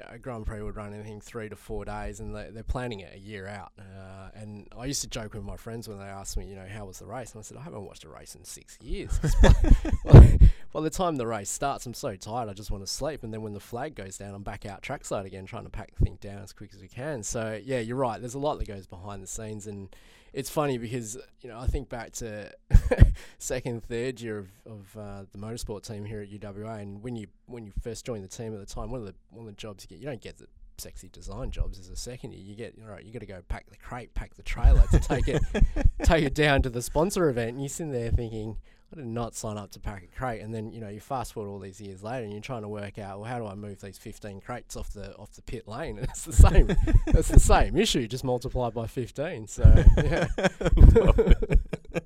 a 0.09 0.17
Grand 0.17 0.45
Prix 0.45 0.61
would 0.61 0.75
run 0.75 0.93
anything 0.93 1.21
three 1.21 1.49
to 1.49 1.55
four 1.55 1.85
days, 1.85 2.19
and 2.19 2.35
they, 2.35 2.49
they're 2.51 2.63
planning 2.63 2.99
it 2.99 3.13
a 3.15 3.19
year 3.19 3.47
out. 3.47 3.71
Uh, 3.79 4.29
and 4.35 4.67
I 4.77 4.85
used 4.85 5.01
to 5.01 5.07
joke 5.07 5.33
with 5.33 5.43
my 5.43 5.57
friends 5.57 5.87
when 5.87 5.99
they 5.99 6.05
asked 6.05 6.37
me, 6.37 6.45
you 6.45 6.55
know, 6.55 6.67
how 6.67 6.85
was 6.85 6.99
the 6.99 7.05
race, 7.05 7.33
and 7.33 7.39
I 7.39 7.43
said 7.43 7.57
I 7.57 7.61
haven't 7.61 7.83
watched 7.83 8.03
a 8.03 8.09
race 8.09 8.35
in 8.35 8.43
six 8.43 8.77
years. 8.81 9.19
by, 10.05 10.37
by 10.73 10.81
the 10.81 10.89
time 10.89 11.15
the 11.15 11.27
race 11.27 11.49
starts, 11.49 11.85
I'm 11.85 11.93
so 11.93 12.15
tired, 12.15 12.49
I 12.49 12.53
just 12.53 12.71
want 12.71 12.83
to 12.85 12.91
sleep. 12.91 13.23
And 13.23 13.33
then 13.33 13.41
when 13.41 13.53
the 13.53 13.59
flag 13.59 13.95
goes 13.95 14.17
down, 14.17 14.33
I'm 14.33 14.43
back 14.43 14.65
out 14.65 14.81
trackside 14.81 15.25
again, 15.25 15.45
trying 15.45 15.65
to 15.65 15.69
pack 15.69 15.95
the 15.95 16.03
thing 16.03 16.17
down 16.21 16.41
as 16.41 16.53
quick 16.53 16.71
as 16.73 16.81
we 16.81 16.87
can. 16.87 17.23
So 17.23 17.59
yeah, 17.63 17.79
you're 17.79 17.97
right. 17.97 18.19
There's 18.19 18.35
a 18.35 18.39
lot 18.39 18.59
that 18.59 18.67
goes 18.67 18.87
behind 18.87 19.23
the 19.23 19.27
scenes, 19.27 19.67
and 19.67 19.89
it's 20.33 20.49
funny 20.49 20.77
because 20.77 21.17
you 21.41 21.49
know 21.49 21.59
I 21.59 21.67
think 21.67 21.89
back 21.89 22.11
to 22.13 22.51
second, 23.37 23.83
third 23.83 24.21
year 24.21 24.37
of, 24.37 24.49
of 24.65 24.97
uh, 24.97 25.25
the 25.31 25.37
motorsport 25.37 25.83
team 25.87 26.05
here 26.05 26.21
at 26.21 26.29
UWA, 26.29 26.81
and 26.81 27.03
when 27.03 27.15
you 27.15 27.27
when 27.45 27.65
you 27.65 27.71
first 27.81 28.05
joined 28.05 28.23
the 28.23 28.27
team 28.27 28.53
at 28.53 28.59
the 28.59 28.65
time, 28.65 28.91
one 28.91 29.01
of 29.01 29.05
the 29.05 29.15
one 29.31 29.47
of 29.47 29.53
the 29.53 29.59
jobs 29.59 29.83
you 29.83 29.95
get, 29.95 30.01
you 30.01 30.07
don't 30.07 30.21
get 30.21 30.37
the 30.37 30.47
sexy 30.77 31.09
design 31.09 31.51
jobs 31.51 31.77
as 31.77 31.89
a 31.89 31.95
second 31.95 32.31
year. 32.31 32.41
You 32.41 32.55
get 32.55 32.75
all 32.81 32.89
right, 32.89 33.03
you 33.03 33.11
got 33.11 33.19
to 33.19 33.25
go 33.25 33.41
pack 33.47 33.69
the 33.69 33.77
crate, 33.77 34.13
pack 34.13 34.35
the 34.35 34.43
trailer 34.43 34.83
to 34.91 34.99
take 34.99 35.27
it 35.27 35.41
take 36.03 36.23
it 36.23 36.33
down 36.33 36.61
to 36.63 36.69
the 36.69 36.81
sponsor 36.81 37.29
event, 37.29 37.51
and 37.51 37.61
you're 37.61 37.69
sitting 37.69 37.91
there 37.91 38.11
thinking. 38.11 38.57
I 38.91 38.95
did 38.95 39.05
not 39.05 39.35
sign 39.35 39.57
up 39.57 39.69
to 39.71 39.79
pack 39.79 40.03
a 40.03 40.07
crate, 40.17 40.41
and 40.41 40.53
then 40.53 40.71
you 40.71 40.81
know 40.81 40.89
you 40.89 40.99
fast 40.99 41.33
forward 41.33 41.49
all 41.49 41.59
these 41.59 41.79
years 41.79 42.01
later, 42.01 42.23
and 42.23 42.31
you're 42.33 42.41
trying 42.41 42.63
to 42.63 42.67
work 42.67 42.97
out, 42.97 43.19
well, 43.19 43.29
how 43.29 43.37
do 43.37 43.45
I 43.45 43.53
move 43.53 43.81
these 43.81 43.99
15 43.99 44.41
crates 44.41 44.75
off 44.75 44.91
the 44.93 45.15
off 45.17 45.33
the 45.33 45.43
pit 45.43 45.67
lane? 45.67 45.99
And 45.99 46.07
it's 46.09 46.25
the 46.25 46.33
same, 46.33 46.75
it's 47.07 47.27
the 47.27 47.39
same 47.39 47.77
issue, 47.77 48.07
just 48.07 48.23
multiplied 48.23 48.73
by 48.73 48.87
15. 48.87 49.47
So 49.47 49.71
yeah, 50.03 50.27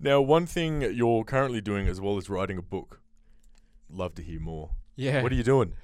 now, 0.00 0.20
one 0.22 0.46
thing 0.46 0.82
you're 0.82 1.24
currently 1.24 1.60
doing 1.60 1.88
as 1.88 2.00
well 2.00 2.16
as 2.16 2.30
writing 2.30 2.56
a 2.58 2.62
book. 2.62 3.00
Love 3.90 4.14
to 4.14 4.22
hear 4.22 4.40
more. 4.40 4.70
yeah. 4.96 5.22
What 5.22 5.30
are 5.30 5.34
you 5.36 5.42
doing? 5.44 5.74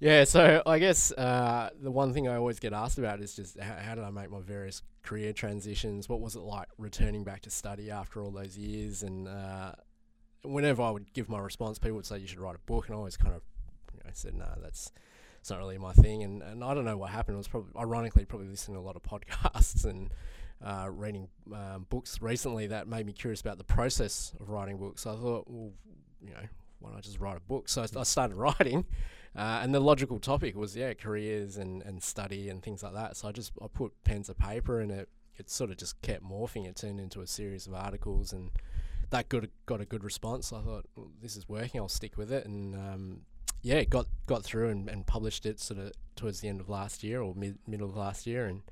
Yeah, 0.00 0.24
so 0.24 0.62
I 0.64 0.78
guess 0.78 1.12
uh, 1.12 1.68
the 1.78 1.90
one 1.90 2.14
thing 2.14 2.26
I 2.26 2.36
always 2.36 2.58
get 2.58 2.72
asked 2.72 2.96
about 2.96 3.20
is 3.20 3.36
just 3.36 3.60
how, 3.60 3.74
how 3.74 3.94
did 3.94 4.02
I 4.02 4.10
make 4.10 4.30
my 4.30 4.40
various 4.40 4.80
career 5.02 5.34
transitions? 5.34 6.08
What 6.08 6.22
was 6.22 6.36
it 6.36 6.40
like 6.40 6.68
returning 6.78 7.22
back 7.22 7.42
to 7.42 7.50
study 7.50 7.90
after 7.90 8.22
all 8.22 8.30
those 8.30 8.56
years? 8.56 9.02
And 9.02 9.28
uh, 9.28 9.72
whenever 10.42 10.80
I 10.80 10.90
would 10.90 11.12
give 11.12 11.28
my 11.28 11.38
response, 11.38 11.78
people 11.78 11.96
would 11.96 12.06
say 12.06 12.16
you 12.16 12.26
should 12.26 12.40
write 12.40 12.56
a 12.56 12.60
book, 12.60 12.86
and 12.86 12.94
I 12.94 12.96
always 12.96 13.18
kind 13.18 13.34
of 13.34 13.42
you 13.92 14.00
know, 14.02 14.10
said, 14.14 14.34
no, 14.34 14.48
that's 14.62 14.90
it's 15.38 15.50
not 15.50 15.58
really 15.58 15.76
my 15.76 15.92
thing. 15.92 16.22
And, 16.22 16.42
and 16.42 16.64
I 16.64 16.72
don't 16.72 16.86
know 16.86 16.96
what 16.96 17.10
happened. 17.10 17.34
It 17.34 17.38
was 17.38 17.48
probably 17.48 17.72
ironically 17.78 18.24
probably 18.24 18.48
listening 18.48 18.76
to 18.76 18.80
a 18.80 18.82
lot 18.82 18.96
of 18.96 19.02
podcasts 19.04 19.84
and 19.84 20.10
uh, 20.64 20.88
reading 20.90 21.28
um, 21.52 21.86
books 21.90 22.22
recently 22.22 22.68
that 22.68 22.88
made 22.88 23.04
me 23.04 23.12
curious 23.12 23.42
about 23.42 23.58
the 23.58 23.64
process 23.64 24.32
of 24.40 24.48
writing 24.48 24.78
books. 24.78 25.02
So 25.02 25.12
I 25.12 25.16
thought, 25.16 25.44
well, 25.46 25.72
you 26.22 26.30
know, 26.32 26.48
why 26.78 26.88
don't 26.88 26.98
I 26.98 27.02
just 27.02 27.20
write 27.20 27.36
a 27.36 27.40
book? 27.40 27.68
So 27.68 27.82
I, 27.82 28.00
I 28.00 28.02
started 28.04 28.34
writing. 28.38 28.86
Uh, 29.36 29.60
and 29.62 29.72
the 29.72 29.80
logical 29.80 30.18
topic 30.18 30.56
was 30.56 30.74
yeah 30.74 30.92
careers 30.92 31.56
and, 31.56 31.82
and 31.82 32.02
study 32.02 32.48
and 32.48 32.62
things 32.62 32.82
like 32.82 32.94
that. 32.94 33.16
So 33.16 33.28
I 33.28 33.32
just 33.32 33.52
I 33.62 33.66
put 33.72 33.92
pen 34.04 34.22
to 34.24 34.34
paper 34.34 34.80
and 34.80 34.90
it 34.90 35.08
it 35.36 35.48
sort 35.48 35.70
of 35.70 35.76
just 35.76 36.00
kept 36.02 36.24
morphing. 36.24 36.66
It 36.66 36.76
turned 36.76 37.00
into 37.00 37.20
a 37.20 37.26
series 37.26 37.66
of 37.66 37.74
articles 37.74 38.32
and 38.32 38.50
that 39.10 39.28
got 39.28 39.44
a, 39.44 39.50
got 39.66 39.80
a 39.80 39.84
good 39.84 40.04
response. 40.04 40.52
I 40.52 40.60
thought 40.60 40.86
well, 40.96 41.10
this 41.20 41.36
is 41.36 41.48
working. 41.48 41.80
I'll 41.80 41.88
stick 41.88 42.16
with 42.16 42.32
it 42.32 42.46
and 42.46 42.74
um, 42.74 43.20
yeah 43.62 43.84
got 43.84 44.06
got 44.26 44.42
through 44.42 44.70
and, 44.70 44.88
and 44.88 45.06
published 45.06 45.46
it 45.46 45.60
sort 45.60 45.80
of 45.80 45.92
towards 46.16 46.40
the 46.40 46.48
end 46.48 46.60
of 46.60 46.68
last 46.68 47.02
year 47.02 47.20
or 47.20 47.34
mid 47.34 47.58
middle 47.66 47.88
of 47.88 47.96
last 47.96 48.26
year 48.26 48.46
and 48.46 48.62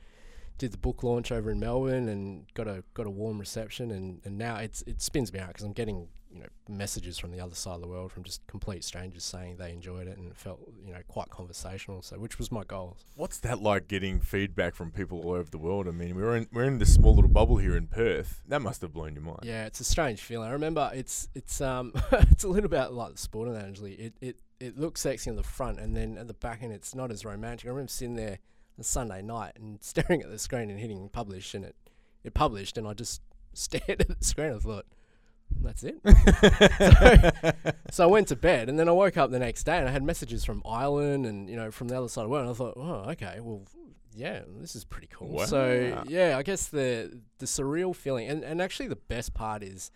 did 0.56 0.72
the 0.72 0.78
book 0.78 1.04
launch 1.04 1.30
over 1.30 1.50
in 1.50 1.60
Melbourne 1.60 2.08
and 2.08 2.52
got 2.54 2.66
a 2.66 2.82
got 2.94 3.06
a 3.06 3.10
warm 3.10 3.38
reception 3.38 3.90
and, 3.90 4.20
and 4.24 4.36
now 4.36 4.56
it's 4.56 4.82
it 4.82 5.00
spins 5.00 5.32
me 5.32 5.38
out 5.38 5.48
because 5.48 5.64
I'm 5.64 5.72
getting 5.72 6.08
you 6.32 6.40
know 6.40 6.46
messages 6.68 7.18
from 7.18 7.30
the 7.30 7.40
other 7.40 7.54
side 7.54 7.74
of 7.74 7.80
the 7.80 7.88
world 7.88 8.12
from 8.12 8.22
just 8.22 8.46
complete 8.46 8.84
strangers 8.84 9.24
saying 9.24 9.56
they 9.56 9.72
enjoyed 9.72 10.06
it 10.06 10.18
and 10.18 10.28
it 10.28 10.36
felt 10.36 10.60
you 10.84 10.92
know 10.92 11.00
quite 11.08 11.30
conversational 11.30 12.02
so 12.02 12.18
which 12.18 12.38
was 12.38 12.52
my 12.52 12.64
goal 12.64 12.96
What's 13.16 13.38
that 13.38 13.62
like 13.62 13.88
getting 13.88 14.20
feedback 14.20 14.74
from 14.74 14.90
people 14.90 15.20
all 15.20 15.32
over 15.32 15.50
the 15.50 15.58
world? 15.58 15.88
I 15.88 15.92
mean, 15.92 16.14
we're 16.14 16.36
in 16.36 16.46
we're 16.52 16.64
in 16.64 16.78
this 16.78 16.94
small 16.94 17.14
little 17.14 17.30
bubble 17.30 17.56
here 17.56 17.76
in 17.76 17.86
Perth. 17.86 18.42
That 18.46 18.62
must 18.62 18.82
have 18.82 18.92
blown 18.92 19.14
your 19.14 19.24
mind. 19.24 19.40
yeah 19.42 19.66
it's 19.66 19.80
a 19.80 19.84
strange 19.84 20.20
feeling 20.20 20.48
I 20.48 20.52
remember 20.52 20.90
it's 20.94 21.28
it's 21.34 21.60
um 21.60 21.92
it's 22.12 22.44
a 22.44 22.48
little 22.48 22.70
bit 22.70 22.92
like 22.92 23.12
the 23.12 23.18
sport 23.18 23.48
analogy 23.48 23.94
it, 23.94 24.14
it 24.20 24.36
it 24.60 24.76
looks 24.78 25.00
sexy 25.02 25.30
on 25.30 25.36
the 25.36 25.42
front, 25.44 25.78
and 25.78 25.96
then 25.96 26.18
at 26.18 26.26
the 26.26 26.34
back 26.34 26.64
end, 26.64 26.72
it's 26.72 26.92
not 26.92 27.12
as 27.12 27.24
romantic. 27.24 27.66
I 27.66 27.70
remember 27.70 27.88
sitting 27.88 28.16
there 28.16 28.38
on 28.76 28.82
Sunday 28.82 29.22
night 29.22 29.52
and 29.54 29.78
staring 29.82 30.20
at 30.20 30.30
the 30.30 30.38
screen 30.38 30.68
and 30.68 30.80
hitting 30.80 31.08
publish, 31.10 31.54
and 31.54 31.64
it 31.64 31.76
it 32.24 32.34
published, 32.34 32.76
and 32.76 32.86
I 32.86 32.92
just 32.94 33.22
stared 33.52 34.00
at 34.00 34.08
the 34.08 34.24
screen. 34.24 34.52
I 34.52 34.58
thought, 34.58 34.86
that's 35.62 35.84
it. 35.84 35.96
so, 37.62 37.72
so 37.90 38.04
I 38.04 38.06
went 38.06 38.28
to 38.28 38.36
bed, 38.36 38.68
and 38.68 38.78
then 38.78 38.88
I 38.88 38.92
woke 38.92 39.16
up 39.16 39.30
the 39.30 39.38
next 39.38 39.64
day, 39.64 39.78
and 39.78 39.88
I 39.88 39.90
had 39.92 40.02
messages 40.02 40.44
from 40.44 40.62
Ireland 40.64 41.26
and 41.26 41.48
you 41.48 41.56
know 41.56 41.70
from 41.70 41.88
the 41.88 41.96
other 41.98 42.08
side 42.08 42.22
of 42.22 42.26
the 42.28 42.32
world. 42.32 42.46
And 42.46 42.54
I 42.54 42.56
thought, 42.56 42.74
oh, 42.76 43.10
okay, 43.12 43.38
well, 43.40 43.62
yeah, 44.14 44.40
this 44.60 44.74
is 44.76 44.84
pretty 44.84 45.08
cool. 45.12 45.28
Wow. 45.28 45.44
So 45.44 46.02
yeah, 46.08 46.36
I 46.38 46.42
guess 46.42 46.68
the 46.68 47.20
the 47.38 47.46
surreal 47.46 47.94
feeling, 47.94 48.28
and 48.28 48.42
and 48.44 48.60
actually 48.62 48.88
the 48.88 48.96
best 48.96 49.34
part 49.34 49.62
is 49.62 49.90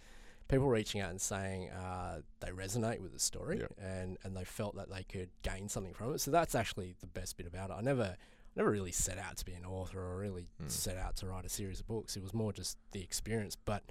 people 0.48 0.68
reaching 0.68 1.00
out 1.00 1.10
and 1.10 1.20
saying 1.20 1.70
uh, 1.70 2.18
they 2.40 2.48
resonate 2.48 3.00
with 3.00 3.12
the 3.12 3.18
story 3.18 3.60
Yep. 3.60 3.72
and 3.80 4.18
and 4.22 4.36
they 4.36 4.44
felt 4.44 4.76
that 4.76 4.90
they 4.90 5.02
could 5.02 5.30
gain 5.42 5.68
something 5.68 5.94
from 5.94 6.12
it. 6.14 6.20
So 6.20 6.30
that's 6.30 6.54
actually 6.54 6.94
the 7.00 7.06
best 7.06 7.36
bit 7.36 7.46
about 7.46 7.70
it. 7.70 7.74
I 7.78 7.80
never 7.80 8.16
never 8.54 8.70
really 8.70 8.92
set 8.92 9.16
out 9.18 9.38
to 9.38 9.44
be 9.46 9.52
an 9.54 9.64
author 9.64 9.98
or 9.98 10.18
really 10.18 10.46
Hmm. 10.60 10.68
set 10.68 10.98
out 10.98 11.16
to 11.16 11.26
write 11.26 11.46
a 11.46 11.48
series 11.48 11.80
of 11.80 11.86
books. 11.86 12.16
It 12.16 12.22
was 12.22 12.34
more 12.34 12.52
just 12.52 12.76
the 12.92 13.02
experience, 13.02 13.56
but 13.56 13.82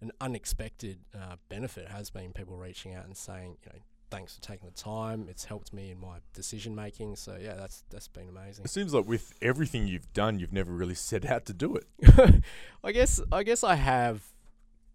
an 0.00 0.12
unexpected 0.20 0.98
uh, 1.14 1.36
benefit 1.48 1.88
has 1.88 2.10
been 2.10 2.32
people 2.32 2.56
reaching 2.56 2.94
out 2.94 3.04
and 3.04 3.16
saying, 3.16 3.56
you 3.64 3.70
know, 3.72 3.78
thanks 4.10 4.34
for 4.34 4.40
taking 4.40 4.68
the 4.68 4.74
time. 4.74 5.26
It's 5.28 5.44
helped 5.44 5.72
me 5.72 5.90
in 5.90 6.00
my 6.00 6.18
decision 6.34 6.74
making. 6.74 7.16
So 7.16 7.36
yeah, 7.40 7.54
that's 7.54 7.84
that's 7.90 8.08
been 8.08 8.28
amazing. 8.28 8.64
It 8.64 8.70
seems 8.70 8.94
like 8.94 9.06
with 9.06 9.32
everything 9.42 9.86
you've 9.86 10.12
done, 10.12 10.38
you've 10.38 10.52
never 10.52 10.72
really 10.72 10.94
set 10.94 11.24
out 11.24 11.46
to 11.46 11.52
do 11.52 11.76
it. 11.76 12.42
I 12.84 12.92
guess 12.92 13.20
I 13.32 13.42
guess 13.42 13.64
I 13.64 13.74
have 13.74 14.22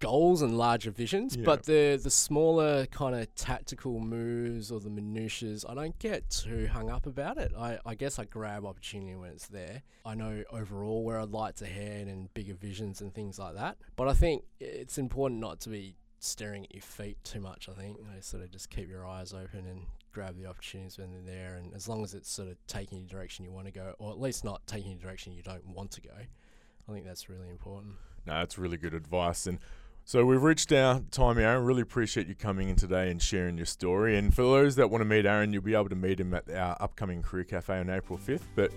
goals 0.04 0.42
and 0.42 0.58
larger 0.58 0.92
visions, 0.92 1.36
Yeah. 1.38 1.46
but 1.46 1.64
the 1.64 2.00
the 2.02 2.10
smaller 2.10 2.86
kind 2.88 3.16
of 3.16 3.34
tactical 3.36 4.00
moves 4.00 4.72
or 4.72 4.80
the 4.80 4.90
minutiae, 4.90 5.58
I 5.68 5.74
don't 5.74 5.98
get 6.00 6.30
too 6.30 6.68
hung 6.68 6.90
up 6.90 7.06
about 7.06 7.38
it. 7.38 7.54
I, 7.58 7.80
I 7.86 7.96
guess 7.96 8.20
I 8.20 8.26
grab 8.26 8.66
opportunity 8.66 9.16
when 9.16 9.30
it's 9.32 9.48
there. 9.48 9.82
I 10.06 10.16
know 10.16 10.44
overall 10.52 11.04
where 11.04 11.20
I'd 11.22 11.30
like 11.32 11.56
to 11.58 11.66
head 11.66 12.08
and 12.08 12.34
bigger 12.34 12.54
visions 12.54 13.00
and 13.02 13.14
things 13.14 13.40
like 13.40 13.56
that. 13.56 13.78
But 13.96 14.08
I 14.10 14.14
think 14.14 14.44
it's 14.60 14.98
important 14.98 15.40
not 15.40 15.60
to 15.62 15.70
be 15.70 15.96
staring 16.20 16.66
at 16.66 16.74
your 16.74 16.82
feet 16.82 17.18
too 17.24 17.40
much. 17.40 17.70
I 17.70 17.74
think 17.74 17.98
you 18.00 18.04
know, 18.04 18.20
sort 18.20 18.44
of 18.44 18.52
just 18.52 18.70
keep 18.70 18.90
your 18.90 19.06
eyes 19.08 19.34
open 19.34 19.66
and 19.68 19.82
grab 20.12 20.38
the 20.38 20.46
opportunities 20.48 20.98
when 20.98 21.12
they're 21.12 21.36
there. 21.36 21.56
And 21.56 21.74
as 21.74 21.88
long 21.88 22.04
as 22.04 22.14
it's 22.14 22.30
sort 22.30 22.50
of 22.50 22.58
taking 22.68 23.00
you 23.00 23.06
direction 23.08 23.46
you 23.46 23.52
want 23.52 23.68
to 23.68 23.72
go, 23.74 23.96
or 24.00 24.12
at 24.12 24.20
least 24.20 24.44
not 24.44 24.66
taking 24.68 24.92
you 24.92 24.98
direction 24.98 25.32
you 25.34 25.42
don't 25.44 25.66
want 25.68 25.92
to 25.92 26.02
go, 26.02 26.14
I 26.88 26.92
think 26.92 27.06
that's 27.06 27.30
really 27.30 27.50
important. 27.50 27.94
No, 28.26 28.34
that's 28.36 28.58
really 28.58 28.78
good 28.78 28.94
advice. 28.94 29.48
And 29.48 29.60
so 30.06 30.26
we've 30.26 30.42
reached 30.42 30.72
our 30.72 31.02
time, 31.12 31.38
Aaron. 31.40 31.64
Really 31.64 31.82
appreciate 31.82 32.28
you 32.28 32.36
coming 32.36 32.70
in 32.70 32.76
today 32.76 33.10
and 33.10 33.22
sharing 33.22 33.58
your 33.58 33.66
story. 33.66 34.18
And 34.18 34.34
for 34.34 34.42
those 34.42 34.76
that 34.76 34.90
want 34.90 35.02
to 35.02 35.06
meet 35.06 35.26
Aaron, 35.26 35.54
you'll 35.54 35.64
be 35.64 35.76
able 35.76 35.90
to 35.90 35.96
meet 35.96 36.20
him 36.20 36.34
at 36.34 36.50
our 36.50 36.78
upcoming 36.80 37.22
Career 37.22 37.46
Cafe 37.46 37.78
on 37.78 37.90
April 37.90 38.20
5th. 38.20 38.42
But 38.56 38.72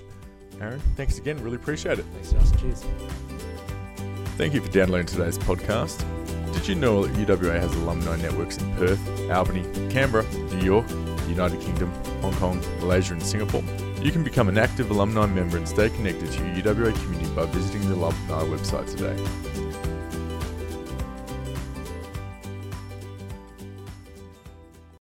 Aaron, 0.60 0.80
thanks 0.94 1.18
again. 1.18 1.42
Really 1.42 1.56
appreciate 1.56 1.98
it. 1.98 2.04
Thanks, 2.12 2.32
Josh. 2.32 2.60
Cheers. 2.60 2.84
Thank 4.36 4.54
you 4.54 4.60
for 4.60 4.70
downloading 4.70 5.06
today's 5.06 5.38
podcast. 5.38 6.04
Did 6.52 6.68
you 6.68 6.74
know 6.74 7.06
that 7.06 7.26
UWA 7.26 7.60
has 7.60 7.74
alumni 7.74 8.16
networks 8.16 8.58
in 8.58 8.72
Perth, 8.76 9.30
Albany, 9.30 9.62
Canberra, 9.90 10.24
New 10.32 10.64
York, 10.64 10.88
United 11.28 11.60
Kingdom, 11.60 11.92
Hong 12.22 12.34
Kong, 12.34 12.60
Malaysia, 12.80 13.14
and 13.14 13.22
Singapore? 13.22 13.62
You 14.00 14.12
can 14.12 14.22
become 14.22 14.48
an 14.48 14.58
active 14.58 14.90
alumni 14.90 15.26
member 15.26 15.56
and 15.56 15.68
stay 15.68 15.90
connected 15.90 16.30
to 16.32 16.46
your 16.46 16.74
UWA 16.74 16.94
community 17.02 17.34
by 17.34 17.46
visiting 17.46 17.88
the 17.88 17.94
alumni 17.94 18.42
website 18.44 18.88
today. 18.90 19.65